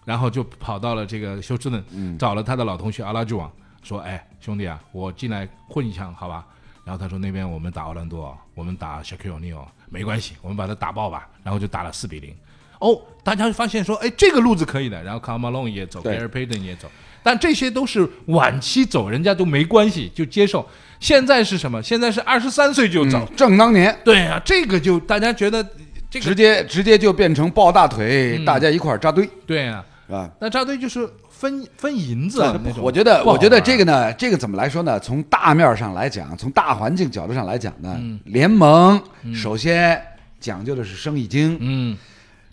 [0.10, 3.52] 然后就跑到了这个休斯顿，找了他的老同学阿拉朱网，
[3.84, 6.43] 说：“哎，兄弟啊，我进来混一枪，好吧？”
[6.84, 12.34] 然后他说：“那边我们打奥兰多，我们打小 Q 尼奥，没关系，我们把他打爆吧。”然后就打了四比零。
[12.80, 16.89] 哦，大家发现说：“哎，这个路子可以的。”然后卡马龙也走，盖尔佩顿也走，
[17.22, 20.67] 但这些都是晚期走，人家都没关系，就接受。
[21.00, 21.84] 现在是什么？
[21.84, 23.95] 现在是二十三岁就走，正当年。
[24.04, 25.63] 对啊，这个就大家觉得
[26.10, 29.30] 这个直接直接就变成抱大腿，大家一块扎堆。
[29.45, 29.86] 对啊。
[30.10, 30.32] 是吧？
[30.39, 32.82] 那扎堆就是分分银子那种。
[32.82, 35.00] 我觉得，我觉得这个呢，这个怎么来说呢？
[35.00, 37.95] 从大面上来讲，从大环境角度上来讲呢，
[38.26, 39.00] 联盟
[39.36, 40.02] 首先
[40.39, 41.56] 讲究的是生意经。
[41.62, 41.95] 嗯，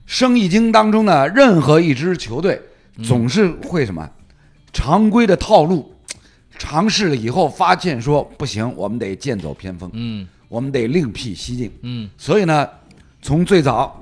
[0.04, 2.60] 生意经当中呢，任何一支球队
[3.02, 4.06] 总是会什么
[4.70, 5.94] 常规的套路，
[6.58, 9.90] 尝试了以后发现说不行，我们得剑走偏锋。
[9.94, 11.72] 嗯，我们得另辟蹊径。
[11.80, 12.68] 嗯，所以呢，
[13.22, 13.98] 从最早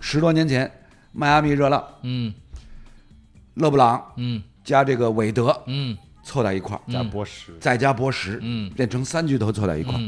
[0.00, 0.68] 十多年前，
[1.12, 1.84] 迈阿密热浪。
[2.02, 2.34] 嗯。
[3.56, 10.00] 勒布朗，嗯，加这个韦德，嗯，凑在一块儿，加波什，再加波什，嗯，变成三巨头凑在一块儿。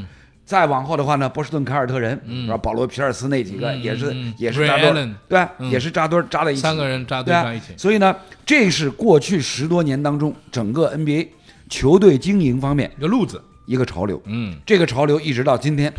[0.44, 7.74] 再往后的话呢，波士顿凯尔特人，然后保罗皮尔斯那几个也是也是扎堆儿，对，也是扎堆儿扎在一起，三个人扎堆在一起。
[7.76, 11.28] 所以呢，这是过去十多年当中整个 NBA
[11.68, 14.22] 球队经营方面一个路子，一个潮流。
[14.24, 15.92] 嗯，这个潮流一直到今天，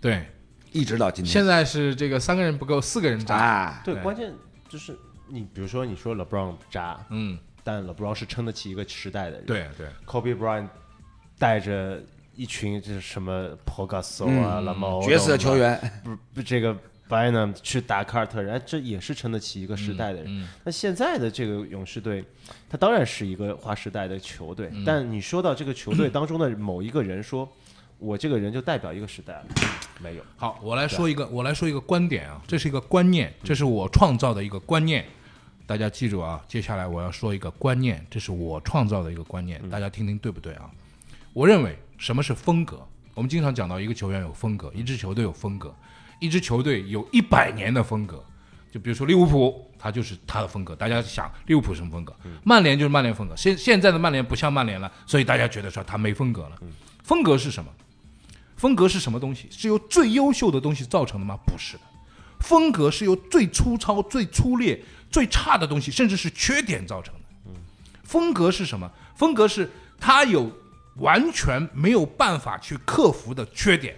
[0.00, 0.24] 对，
[0.70, 1.32] 一直到今天。
[1.32, 3.82] 现在是这个三个人不够，四个人扎。
[3.84, 4.32] 对，关键
[4.68, 4.96] 就是
[5.28, 7.38] 你比如说你说 LeBron 渣，嗯。
[7.68, 9.44] 但 LeBron 是撑得起一个时代的人。
[9.44, 10.68] 对对，Kobe Bryant
[11.36, 12.00] 带着
[12.36, 16.72] 一群就是什么 p o g a s o 啊、拉莫角色球员，不不，这个
[17.08, 20.48] Bynum 去打凯尔特人，这也是撑得起一个时代的人。
[20.62, 22.24] 那现在的这个勇士队，
[22.70, 24.70] 他当然是一个划时代的球队。
[24.86, 27.52] 但你说到这个球队当中的某一个人，说
[27.98, 29.46] 我这个人就代表一个时代了，
[30.00, 30.22] 没有。
[30.36, 35.04] 好，我来说一个，我来说一个观点啊，这是一个观念，这是我创造的一个观念。
[35.66, 40.70] 大家记住啊，接下来我要说一个观念，这是我创造的一个观念，大家听听对不对啊？
[41.32, 42.86] 我认为什么是风格？
[43.14, 45.74] 我们经常讲到一个球员有风格，一支球队有风格，
[46.20, 48.24] 一支球队有一百年的风格。
[48.70, 52.14] 就比如说利物浦，他就是他的风格，大家想利物浦什么风格？
[52.44, 53.34] 曼联就是曼联风格。
[53.34, 56.58] 现现在的曼联不像曼联了，所以大家觉得说他没风格了。
[57.02, 57.70] 风格是什么？
[58.56, 59.48] 风格是什么东西？
[59.50, 61.36] 是由最优秀的东西造成的吗？
[61.46, 61.82] 不是的，
[62.40, 67.20] 风格是由最粗糙、最粗劣、最差的东西，甚至是缺点造成的。
[68.02, 68.90] 风格是什么？
[69.16, 70.50] 风格是他有
[70.96, 73.96] 完全没有办法去克服的缺点，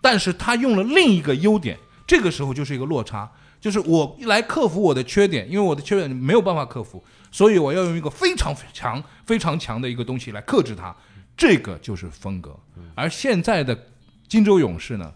[0.00, 3.30] 但是他用了另一个优点，这个时候就是一个落差，
[3.60, 10.94] 就是我来克服我的缺点，因为我的缺点没有办法克服，所以我要用一个非常强、非常强的一个东西来克制它，
[11.36, 12.58] 这个就是风格。
[12.94, 13.78] 而现在的
[14.26, 15.12] 金州勇士呢，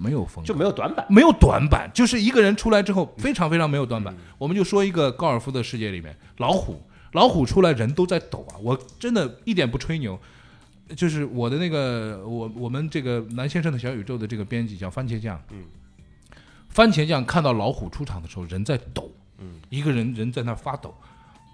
[0.00, 1.06] 没有风格，就没有短板。
[1.10, 4.16] 没有短板，就是一个人出来之后非常非常没有短板。
[4.38, 6.80] 我们就说一个高尔夫的世界里面，老虎，
[7.12, 8.56] 老虎出来人都在抖啊！
[8.62, 10.18] 我真的一点不吹牛，
[10.96, 15.64] 就是我的那个我我们这个南先生的小宇宙的这个编辑叫番茄酱，嗯，
[16.70, 20.94] 番茄酱看到老虎出场的时候人在抖，嗯，一个人人在那发抖。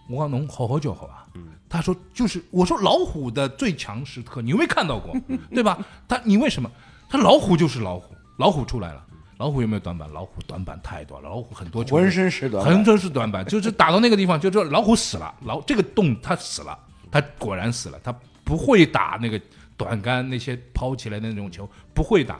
[0.08, 5.12] 我讲侬好好叫好吧，嗯，他说就是我说老虎的最强时刻你有没有看到过，
[5.50, 5.84] 对吧？
[6.06, 6.70] 他你为什么？
[7.08, 9.04] 他老虎就是老虎，老虎出来了，
[9.38, 10.10] 老虎有没有短板？
[10.12, 16.78] 老虎短板太多了，老虎很多球浑身是短板浑身是短板，就是打到那个地方，就说老虎死了，老这个洞它死了，
[17.10, 19.40] 它果然死了，它不会打那个
[19.76, 22.38] 短杆那些抛起来的那种球，不会打。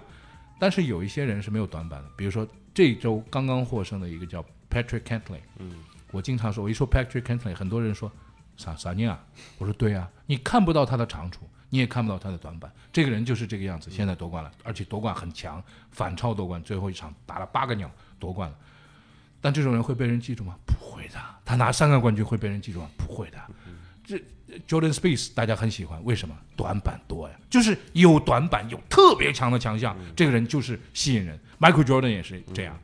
[0.59, 5.73] 但是有一些人是没有短板的，比如说这周刚刚获胜的一个叫 Patrick Cantley，嗯，
[6.13, 8.11] 我经常说，我一说 Patrick Cantley，很多人说
[8.57, 9.23] 啥啥人啊？
[9.59, 11.41] 我说对啊，你看不到他的长处，
[11.77, 18.57] 你也看不到他的短板，这个人就是这个样子，现在夺冠了，而且夺冠很强，反超夺冠，最后一场打了八个鸟夺冠了。
[19.43, 20.57] 但这种人会被人记住吗？
[20.65, 21.21] 不会的。
[21.45, 22.89] 他拿三个冠军会被人记住吗？
[22.97, 23.39] 不会的。
[24.03, 24.17] 这
[24.67, 26.35] Jordan Spieth 大家很喜欢，为什么？
[26.57, 31.39] 短板多呀，就是有短板，有特别强的强项，这个人就是吸引人。
[31.61, 32.81] Michael Jordan 也是这样，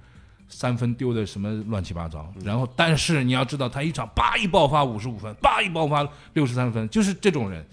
[0.50, 7.66] 三分丢的什么乱七八糟，然后但是你要知道，他一场叭一爆发五十五分，叭一爆发六十三分，就是这种人。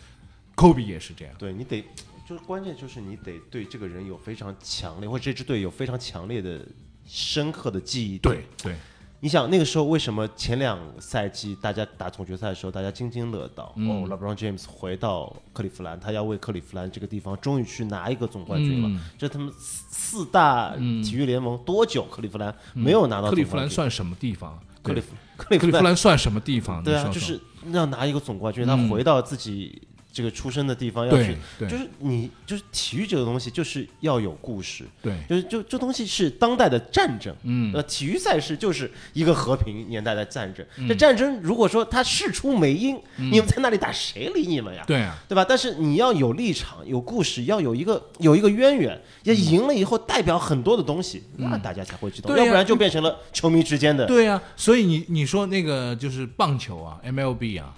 [0.59, 1.33] Kobe 也是这样。
[1.37, 1.81] 对你得，
[2.27, 6.59] 就是关键就是你得对这个人有非常强烈，或者这支队有非常强烈的、
[7.07, 8.35] 深刻的记忆点。
[8.35, 8.75] 对对，
[9.21, 13.73] 你想那个时候为什么前两赛季大家打总决赛的时候大家津津乐道？
[13.77, 18.89] 哦，LeBron James 回到克利夫兰，他要为克利夫兰这个地方终于去拿一个总冠军了。
[18.89, 19.85] 嗯这他们四
[20.19, 23.55] 四大体育联盟多久克利夫兰没有拿到克利夫？
[23.55, 24.59] 兰算什么地方？
[24.81, 26.83] 克利夫克利夫兰兰算什么地方？
[26.83, 27.39] 对啊，就是
[27.71, 40.65] 要拿一个总冠军，他嗯回到自己这个出生的地方要对去，就是你就是体育这个东西就是要有故事，对，就是就这东西是当代的战争，嗯呃，体育赛事就是一个和平年代的战争。
[40.87, 44.83] 这战争如果说它事出没因，你们在那里打，谁理你们呀？
[44.85, 45.45] 嗯对啊，对吧？
[45.47, 54.07] 但是你要有立场、有故事，要有一个有一个渊源，要赢了以后代表很多的东西，那大家才会知道，要不然就变成了球迷之间的。
[54.07, 57.75] 对呀、所以你你说那个就是棒球啊，MLB 啊，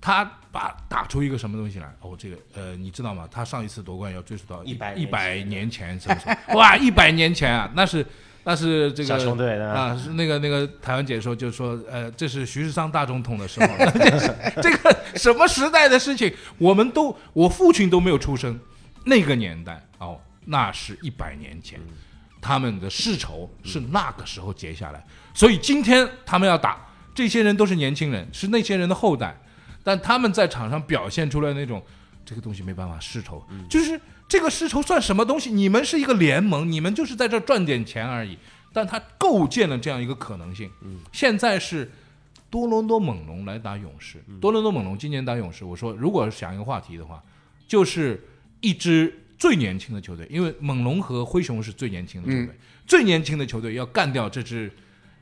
[0.00, 1.86] 他把打出一个什么东西来？
[2.00, 3.28] 哦，这个呃，你知道吗？
[3.30, 6.34] 他上一次夺冠要追溯到100一百年前，什么时候？
[6.58, 8.04] 哇，一百年前啊，那是
[8.44, 9.14] 那是这个
[9.72, 13.66] 啊，是那个那个台湾解说就说，呃，这是徐世昌大总统的时候，
[14.62, 18.58] 这个什么时代的事情，我们都我父亲都没有出生，
[19.04, 21.78] 那个年代哦，那是一百年前。
[22.40, 29.36] 他们的世仇是那个时候结下来，所以今天他们要打，这些人都是年轻人，是那些人的后代，
[29.82, 31.82] 但他们在场上表现出来那种
[32.24, 35.50] 这个东西没办法世仇，就是这个世仇算什么东西？
[35.50, 38.36] 你们是一个联盟，你们就是在这赚点钱而已，
[38.72, 40.70] 但他构建了这样一个可能性。
[41.12, 41.90] 现在是
[42.50, 47.22] 多伦多猛龙来打勇士，多伦多猛龙今年打勇士，我说如果想一个话题的话，
[47.66, 48.22] 就是
[48.60, 54.70] 一支最年轻的球队，因为猛龙和灰熊是最年轻的球队，最年轻的球队要干掉这支，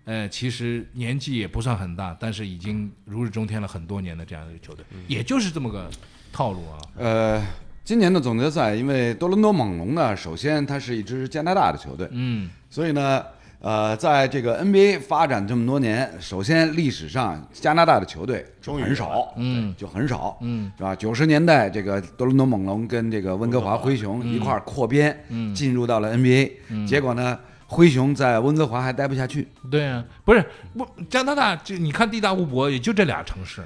[0.07, 5.91] 呃，其实年纪也不算很大，但是已经如日中天了很多年的这样一个球队，也就是这么个
[6.33, 6.79] 套路啊。
[6.97, 7.45] 呃，
[7.83, 13.21] 今年的总决赛，因为多伦多猛龙呢，首先它是一支加拿大的球队，嗯，所以呢，
[13.59, 20.95] 呃，在这个 NBA 发展这么多年，首先历史上加拿大的球队终于很少，嗯就很少，嗯，是吧？
[20.95, 27.37] 九十年代，这个多伦多猛龙跟这个温哥华灰熊一块儿扩编，嗯进入到了 NBA，、结果呢，
[27.67, 30.45] 灰熊在温哥华还待不下去，对啊，不是
[30.77, 33.63] 不加拿大，就你看地大物博，也就这俩城市，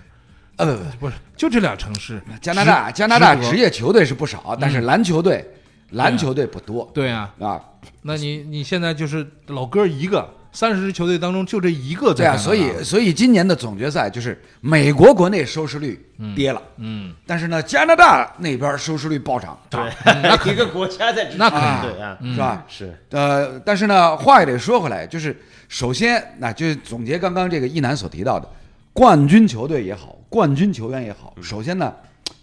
[0.56, 2.20] 呃，不不不，不是就这俩城市。
[2.40, 5.46] 加拿大加拿大职业球队是不少，但是篮球队
[5.90, 7.60] 篮球队不多对啊，啊。
[8.02, 19.80] 那你你现在就是老哥一个，三十支球队当中就这一个对啊，在加拿大所以所以今年的总决赛就是美国国内收视率跌了，嗯，但是呢，加拿大那边收视率暴涨，对，
[20.52, 21.38] 一个国家在支持。
[21.38, 22.64] 那肯定对啊，是吧？
[22.68, 22.94] 是。
[23.10, 25.36] 呃，但是呢，话也得说回来，就是
[25.68, 28.48] 首先，那就总结刚刚这个一楠所提到的，
[28.92, 31.94] 冠军球队也好，冠军球员也好，首先呢，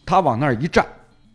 [0.05, 0.85] 他往那儿一站，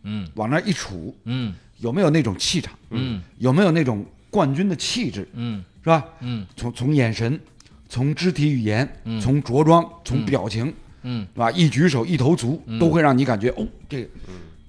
[0.03, 0.27] 嗯。
[0.35, 1.53] 往那儿一杵，嗯。
[1.77, 2.73] 有没有那种气场？
[2.89, 3.21] 嗯。
[3.37, 5.27] 有没有那种冠军的气质？
[5.33, 6.03] 嗯是吧？
[6.21, 7.39] 嗯从从眼神，
[7.89, 8.87] 从肢体语言，
[9.21, 10.73] 从着装，从表情，
[11.03, 11.51] 嗯是吧？
[11.51, 14.09] 一举手一投足，都会让你感觉哦，这个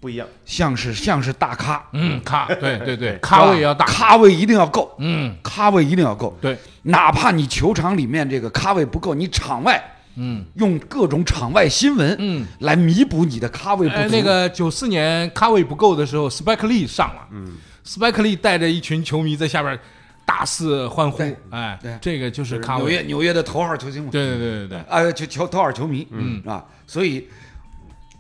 [0.01, 0.27] 不一样。
[0.45, 6.37] 像是像是大咖，嗯，咖，对对对，咖位要大，咖位一定要够，嗯咖位一定要够。
[6.41, 9.83] 对，哪怕你球场里面这个咖位不够，你场外
[10.17, 12.45] 嗯用各种场外新闻嗯。
[12.59, 14.15] 来弥补你的咖位不哎，足。
[14.15, 17.53] 那个九四年咖位不够的时候，Spike Lee 上了，嗯
[17.87, 19.79] ，Spike Lee 带着一群球迷在下边
[20.27, 26.43] 大肆欢呼，哎对，这个就是咖纽约，纽约的头号球星嘛，对对对对对，啊，球球头号球迷，嗯。
[26.47, 27.29] 啊，所以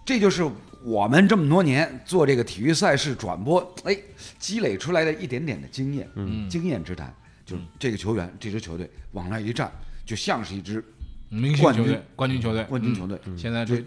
[0.04, 0.44] 这就是
[0.82, 3.96] 我们这么多年做这个体育赛事转播，哎，
[4.38, 6.48] 积累出来的一点点的经验，嗯。
[6.48, 7.12] 经验之谈，
[7.46, 9.72] 就是这个球员这支球队往那一站，
[10.04, 10.84] 就像是一支
[11.30, 13.18] 明星球队、冠军球队、冠军球队。
[13.24, 13.82] 嗯现在这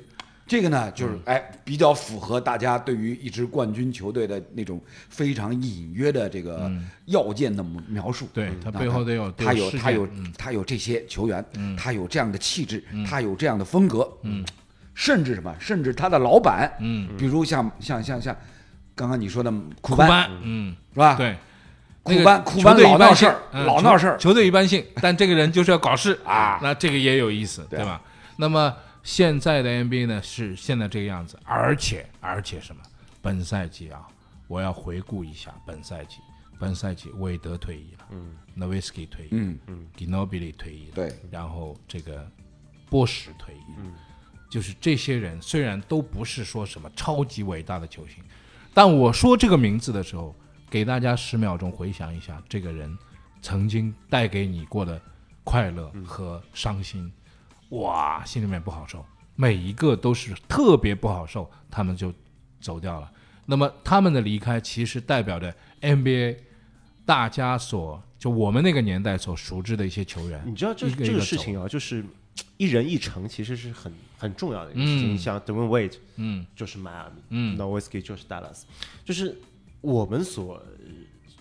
[0.47, 1.21] 这个呢，就是嗯。
[1.25, 6.71] 哎，比较符合大家对于一支冠军球队的那种非常隐约的这个
[7.05, 8.25] 要件的描述。
[8.25, 11.43] 嗯对他啊背后得有他有他有他有这些球员，
[11.77, 14.45] 他有这样的气质，他有这样的风格，嗯，
[14.95, 18.35] 甚至什么，甚至他的老板，嗯，比如像像像像
[18.95, 21.35] 刚刚你说的库库班班，嗯，是吧？，对。
[22.03, 26.57] 库班库班老闹事儿，嗯老闹事儿，球队一般性，但这个人就是要搞事啊。
[26.63, 28.01] 那这个也有意思，对吧？
[28.37, 28.73] 那么
[29.07, 31.25] 现在的 NBA 呢是现在这个样。
[31.25, 32.81] 子，而且而且什么？
[33.21, 34.05] 本赛季啊，
[34.49, 36.17] 我要回顾一下本赛季，
[36.59, 38.35] 本赛季韦德退役了，嗯。
[38.55, 39.87] N o w i s k i 退役，嗯嗯。
[39.95, 42.29] G i n o b i l i 退役了，对，然后这个
[42.89, 43.93] 波什退役，嗯，
[44.49, 48.21] 就是这些人虽然都不是说什么超级伟大的球星，
[48.73, 50.35] 但我说这个名字的时候，
[50.69, 52.93] 给大家十秒钟回想一下，这个人
[53.41, 55.01] 曾经带给你过的
[55.45, 57.09] 快乐和伤心，
[57.69, 59.05] 哇，心里面不好受，
[59.35, 62.13] 每一个都是特别不好受，他们就
[62.61, 63.11] 走掉了。
[63.45, 66.37] 那么他们的离开，其实代表着 NBA
[67.05, 72.03] 大家所就我们那个年代所熟知的一些球员，你知道这个这个事情啊，就是
[72.57, 75.11] 一人一城，其实是很很重要的一个事情。
[75.11, 75.13] 嗯。
[75.13, 76.45] 你像 Dwayne Wade 嗯。
[76.55, 77.55] 就是迈阿密，嗯。
[77.55, 78.63] N o w i s k i 就是 Dallas，
[79.05, 79.39] 就是
[79.81, 80.63] 我们所呃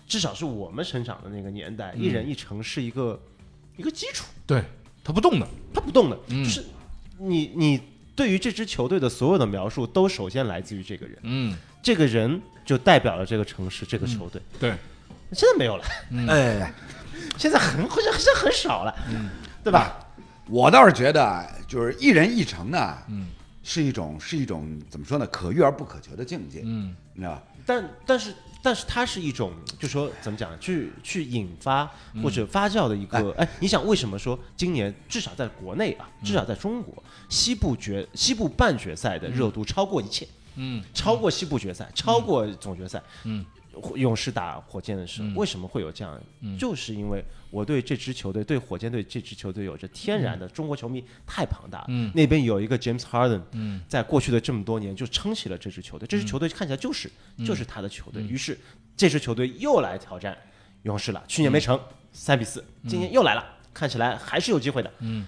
[0.07, 3.21] 至少是我们成长的那个年代，一人一城是一个
[3.75, 4.63] 一个基础，对
[5.07, 6.43] 他不动的，他不动的，嗯。
[6.43, 6.65] 就是
[7.17, 7.79] 你你
[8.13, 14.41] 对于这支球队的所有的描述，都首先来自于这个人，嗯，这个人就代表了这个城市这个球队。
[14.59, 14.71] 对，
[15.31, 15.85] 现在没有了，
[16.27, 16.73] 哎，
[17.37, 18.93] 现在很好像现在很少了，
[19.63, 19.97] 对吧？
[20.49, 23.27] 我倒是觉得啊，就是一人一城呢，嗯。
[23.63, 26.95] 是一种是一种怎么说呢，可遇而不可求的境界，嗯。
[27.13, 27.43] 你知道吧？
[27.65, 28.33] 但但是
[28.67, 31.89] 但是它是一种，就说怎么讲，去去引发
[32.21, 40.83] 或者发酵的一个，哎，你想为什么说今年至少在国内啊，至少在中国西部决西部半决赛的热度超过一切，嗯。
[40.93, 43.45] 超过西部决赛，超过总决赛，嗯，
[43.95, 46.19] 勇士打火箭的时候，为什么会有这样？
[46.57, 51.85] 就是因为我对这支球队，对火箭队这支球队有着天然的中国球迷太庞大了。
[51.89, 57.09] 嗯那边有一个 James Harden，嗯在过去的这么多年就撑起了这支球队，这支球队看起来就是
[57.45, 58.23] 就是他的球队。
[58.23, 58.57] 于是
[58.95, 60.37] 这支球队又来挑战
[60.83, 61.79] 勇士了，去年没成，
[62.11, 64.91] 三比四，今年又来了，看起来还是有机会的。
[64.99, 65.27] 嗯啊，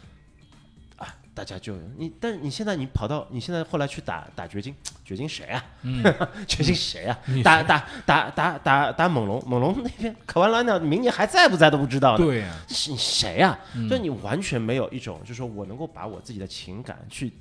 [1.39, 4.75] 大家就你，但是你现在你跑到你现在后来去打 打掘金，
[5.05, 5.65] 掘金谁啊？
[5.83, 6.03] 嗯
[6.45, 7.41] 掘金谁啊你？
[7.41, 12.25] 打打打打打打猛龙，猛龙那边可完了呢，明年还在不在都不知道呢。
[12.25, 17.31] 对呀，是你谁呀、所以你完全没有一种，就是说我能够把我自己的情感去。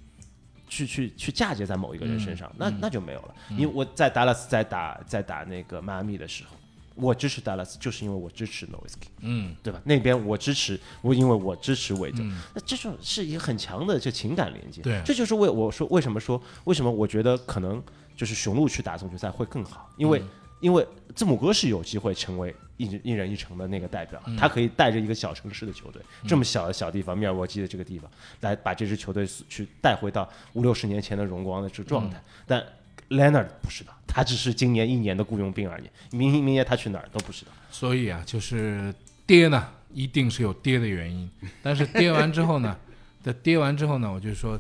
[0.71, 3.35] 去去去嫁接在某一个人身上，那那就没有了。
[3.53, 6.55] 因为我在达拉斯在打在打那个迈阿密的时候，
[7.01, 9.55] 我支持达拉斯，就是因为我支持 Nowitzki，嗯。
[9.63, 9.81] 对吧？
[9.85, 12.23] 那边我支持我，因为我支持韦德，
[12.55, 14.83] 那这种是一个很强的这情感连接。
[14.83, 15.03] 对。
[15.05, 17.83] 这就是为我说为什么说为什么我觉得可能
[18.17, 20.23] 就是雄鹿去打总决赛会更好，因为、
[20.61, 32.23] 因为字母哥是有机会成为一人一人一城的那个代表，他可以带着一个小城市的球队，这么小的小地方，密尔沃基的这个地方，来把这支球队去带回到五六十年前的荣光的这状态。
[32.47, 32.65] 但
[33.11, 37.53] Leonard 不是的，他只是今年一年的雇佣兵而已，明明年他去哪儿都不知道。
[37.71, 38.95] 所以啊，就是
[39.27, 41.29] 跌呢，一定是有跌的原因，
[41.63, 42.77] 但是跌完之后呢，
[43.23, 44.59] 在跌完之后呢，我就说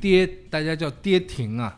[0.00, 1.76] 跌，大家叫跌停啊，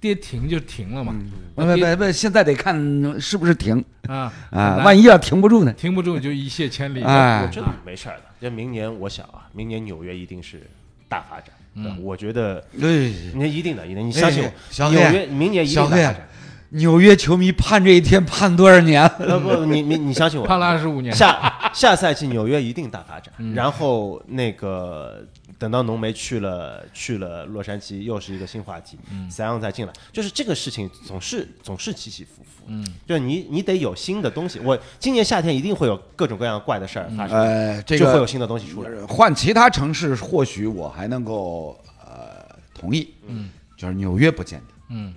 [0.00, 1.14] 跌停就停了嘛，
[1.54, 2.74] 不不不不，现在得看
[3.20, 5.72] 是不是停啊啊，万一要停不住呢？
[5.74, 7.02] 停不住就一泻千里。
[7.02, 8.24] 哎我觉得没事儿的。
[8.40, 10.68] 这明年我想啊，明年纽约一定是
[11.08, 11.54] 大发展。
[12.02, 16.28] 我觉得对，那一定的，一定，你相信哎我，纽约明年一定小黑大发展。
[16.72, 19.02] 纽约球迷盼这一天盼多少年？
[19.02, 19.12] 了？
[19.18, 23.52] 呃不，你你你相信我，盼了二十五年，下下赛季纽约一定大发展，嗯。
[23.54, 25.26] 然后那个
[25.60, 29.30] 等到浓眉去了去了洛杉矶，又是一个新话题，嗯。
[29.30, 42.42] 塞昂再进来，就是这个事情总是总是起起伏伏，嗯，就你你得有新的东西，我今年夏天一定会有各种各样怪的事儿发生，呃，这个就会有新的东西出来，换其他城市，或许我还能够呃
[42.72, 45.12] 同意，嗯，就是纽约不见得，嗯，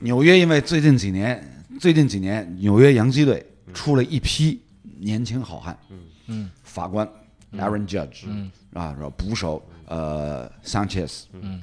[0.00, 3.42] 纽约因为最近几年，最近几年纽约洋基队
[3.72, 4.60] 出了一批
[4.98, 5.98] 年轻好汉，嗯。
[6.28, 7.08] 嗯，法官
[7.54, 8.50] Aaron Judge，嗯。
[8.74, 11.62] 啊，然后捕手呃 Sanchez，嗯，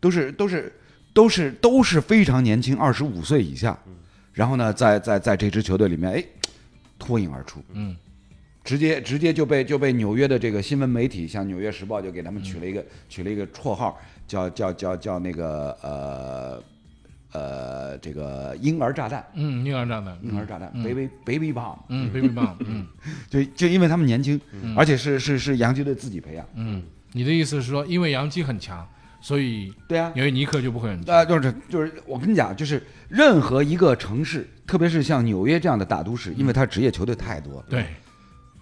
[0.00, 0.72] 都是都是
[1.12, 3.78] 都是都是非常年轻，二十五岁以下，
[4.32, 6.24] 然后呢，在在在这支球队里面，哎，
[6.98, 7.96] 脱颖而出，嗯，
[8.64, 16.62] 直接直接就被就被纽约的这个新闻媒体，像《纽约时报》就给他们取了一个、取了一个绰号，叫叫叫叫那个呃
[17.32, 22.86] 呃这个婴儿炸弹，嗯，婴儿炸弹，婴儿炸弹、baby baby bomb，嗯，baby bomb，嗯。
[23.28, 24.40] 就就因为他们年轻，
[24.76, 26.82] 而且是是是洋基队自己培养，嗯，
[27.12, 28.86] 你的意思是说，因为杨基很强，
[29.20, 31.14] 所以对啊，因为尼克就不会很强？
[31.14, 37.84] 啊，就是就是，我跟你讲，就是任何一个城市，特别是像纽约这样的大都市，因为它职业球队太多了，对，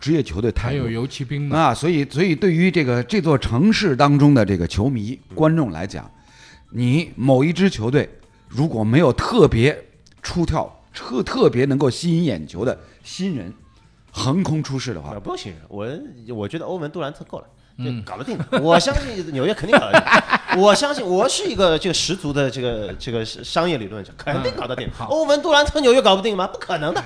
[0.01, 6.11] 职业球队太多还有游骑兵呢，啊，所以所以对于这个这座城市当中的这个球迷观众来讲，
[6.71, 8.09] 你某一支球队
[8.49, 9.77] 如果没有特别
[10.23, 13.53] 出挑、特特别能够吸引眼球的新人
[14.11, 15.87] 横空出世的话啊，，不用新人我，
[16.35, 17.47] 我觉得欧文杜兰特够了。
[18.05, 20.61] 搞得定的，我相信纽约肯定搞得定。
[20.61, 24.89] 我相信我是一个这个十足的这个这个商业理论者，肯定搞得定。
[25.09, 26.47] 欧文杜兰特纽约搞不定吗？
[26.47, 27.03] 不可能的。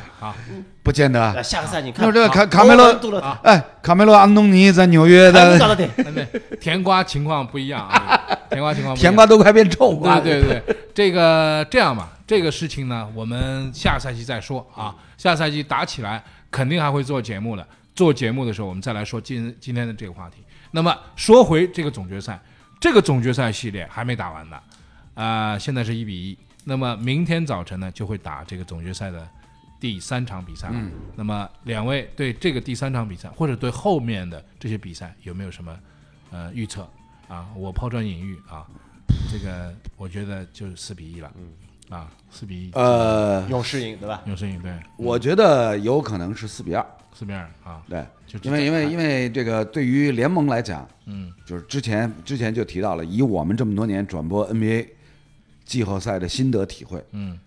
[0.83, 1.33] 不见得。
[1.33, 5.89] 呃下个赛季你看那，这个卡卡梅罗杜兰特哎，卡梅罗安东尼在纽约的搞得定。
[6.61, 8.21] 甜瓜情况不一样啊，
[8.51, 10.41] 甜瓜情况甜瓜都快变臭瓜对。
[10.41, 14.95] 对对，这个这样吧，这个事情呢，我们下赛季再说啊。
[15.17, 17.67] 下赛季打起来，肯定还会做节目的。
[17.95, 20.44] 做节目的时候，我们再来说今今天的这个话题。
[20.75, 22.37] 那么说回这个总决赛，
[22.81, 24.61] 这个总决赛系列还没打完呢，
[25.15, 26.37] 啊、现在是一比一。
[26.65, 29.25] 那么明天早晨呢，就会打这个总决赛的
[29.79, 30.75] 第三场比赛了。
[31.15, 35.79] 那么两位对这个第三场比赛，或者对后面的这些比赛有没有什么
[36.33, 36.83] 呃预测
[37.29, 37.47] 啊？
[37.55, 38.67] 我抛砖引玉啊，
[39.31, 41.31] 这个我觉得就是四比一了。
[41.91, 44.23] 啊，四比一，呃，勇士赢对吧？
[44.27, 46.85] 勇士赢对，我觉得有可能是四比二。
[47.17, 51.33] 四比二啊，对，就因为因为因为这个对于联盟来讲，嗯。
[51.47, 54.89] 就是之前之前就提到了，以我们这么多年转播 NBA
[55.65, 57.39] 季后赛的心得体会，嗯。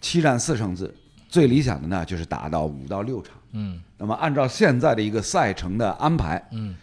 [0.00, 0.92] 七战四胜制，
[1.28, 3.36] 最理想的呢就是打到五到六场。
[3.52, 3.80] 嗯。
[3.98, 6.74] 那么按照现在的一个赛程的安排，嗯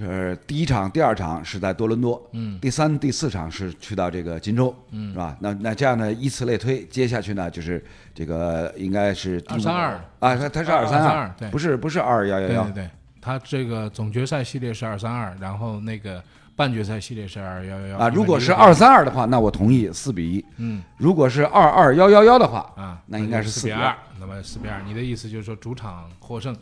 [0.00, 5.36] 呃，第一场、第二场是在多伦多，嗯第三、第四场是去到这个金州，嗯是吧？
[5.40, 7.84] 那那这样呢，依次类推，接下去呢就是
[8.14, 9.70] 这个应该是第五232
[10.18, 12.90] 啊，他他是二三232对不是不是二幺幺幺对对，对，
[13.20, 16.22] 他这个总决赛系列是二三二，然后那个
[16.56, 18.08] 半决赛系列是二幺幺幺啊。
[18.08, 23.96] 如果是二，三二的话，那我同意四比一；嗯如果是二二幺幺幺的话，啊，那应该是4比二四比二。
[24.18, 26.56] 那么四比二，你的意思就是说主场获胜？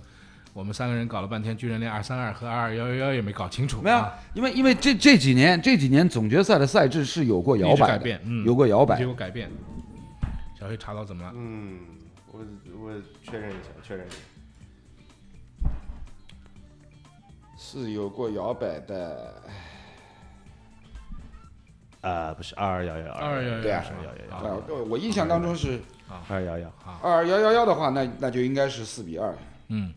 [0.52, 9.06] 我们三个人搞了半天，居然连二三二和二二幺幺幺也没搞清楚，没有啊，因为因为这这几年这几年总决赛的赛制是有过摇摆的，改变，嗯，有过摇摆有。
[9.08, 9.50] 过改变。
[10.58, 11.32] 小黑查到怎么了？
[11.34, 11.78] 嗯，
[12.32, 12.40] 我
[12.80, 12.92] 我
[13.22, 14.16] 确认一下，确认一下。
[17.56, 19.34] 是有过摇摆的，
[22.00, 25.80] 啊，不是二二幺幺二幺对啊幺幺幺啊，我印象当中是
[26.28, 29.32] 二幺幺，二二幺幺幺的话，那那就应该是四比二。
[29.68, 29.94] 嗯，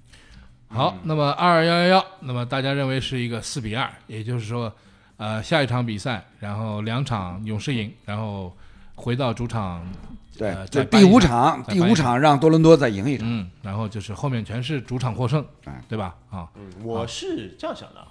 [0.73, 4.73] 好，那么二二幺幺幺，那么大家认为是一个四比二，也就是说，
[5.17, 8.51] 呃，下一场比赛，然后两场勇士赢，然后
[8.95, 9.87] 回到主场，
[10.35, 12.19] 对呃，就第五场场，第五场。
[12.19, 13.27] 让多伦多再赢一场。
[13.29, 16.15] 嗯，然后就是后面全是主场获胜哎，对吧？
[16.31, 18.07] 啊，嗯，我是这样想的啊，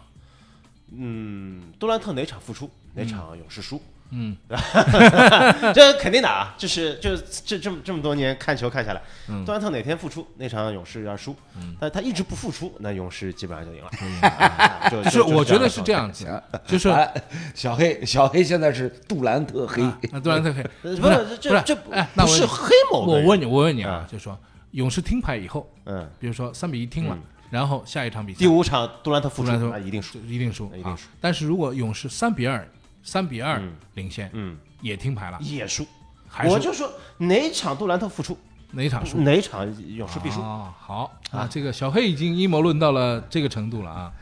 [0.94, 3.80] 嗯，杜兰特哪场复出，哪场勇士输，嗯
[5.74, 13.90] 这肯定的啊，就是就是这这么这么多年看球看下来，嗯杜兰特哪天复出，那场勇士要输，嗯但他一直不复出，那勇士基本上就赢了。
[14.28, 17.12] 啊 就就是我觉得是这样样子，就是哎
[17.54, 19.82] 小黑，小黑现在是杜兰特黑，
[20.20, 20.70] 杜兰特可以，的状态。
[20.82, 24.38] 不是不是这这不是黑某人我问你，我问你啊啊，就说
[24.72, 27.16] 勇士听牌以后，嗯，比如说三比一听了，
[27.50, 30.18] 然后下一场比赛第五场杜兰特复出，一定输。
[30.20, 31.08] 一定输，啊一定输。
[31.20, 32.66] 但是如果勇士三比二，
[33.02, 35.86] 三比二嗯领先，嗯，也停牌了，也输。
[36.28, 38.38] 还我就说哪场杜兰特复出，
[38.70, 39.18] 哪场输？
[39.18, 40.40] 哪场勇士必输。
[40.40, 44.12] 啊，好啊，这个小黑已经阴谋论到了这个程度了啊，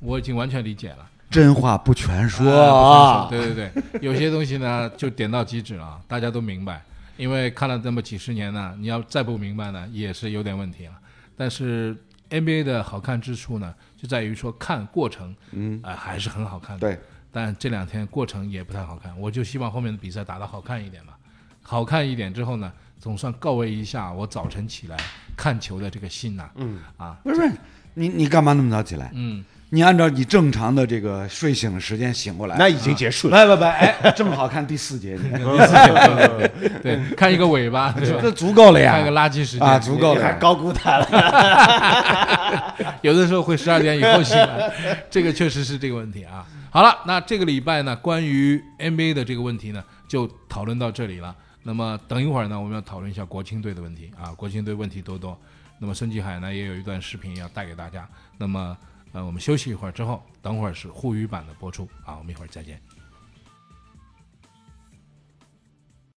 [0.00, 1.06] 我已经完全理解了。
[1.28, 6.82] 真话不全说对对对，有些东西呢就点到即止了啊，大家都明白。
[7.16, 10.92] 因为看了这么几十年呢，你要再不明白呢，也是有点问题了。
[11.36, 11.96] 但是
[12.30, 16.80] NBA 的好看之处呢，就在于说看过程，嗯，啊、还是很好看的。
[16.80, 16.98] 对，
[17.36, 21.12] 但这两天过程也不太好看，我就希望后面的比赛打得好看一点吧。
[21.60, 24.96] 好看一点之后呢，总算告慰一下我早晨起来
[25.36, 27.52] 看球的这个心呐、嗯，啊，不是不是，
[27.92, 29.10] 你你干嘛那么早起来？
[29.12, 33.36] 嗯，你按照你正常的这个睡醒的时间醒过来，那已经结束了。
[33.36, 36.50] 来不不，哎，正好看第四节，第四节
[36.82, 37.94] 对，看一个尾巴？
[38.00, 42.74] 这足够了呀看个，垃圾时间啊，足够了还高估他了。
[43.02, 44.72] 有的时候会十二点以后醒来，
[45.10, 46.46] 这个确实是这个问题啊。
[46.76, 51.34] 好了，那这个礼拜呢，关于 NBA 的这个问题呢，就讨论到这里了。
[51.62, 55.34] 那么等一会儿呢，我们要讨论一下国青队的问题啊，国青队问题多多。
[55.78, 58.06] 那么孙继海呢，也有一段视频要带给大家。
[58.36, 58.76] 那么
[59.12, 62.78] 呃，我们休息一会儿之后，等会儿是沪语版的播出啊，我们一会儿再见。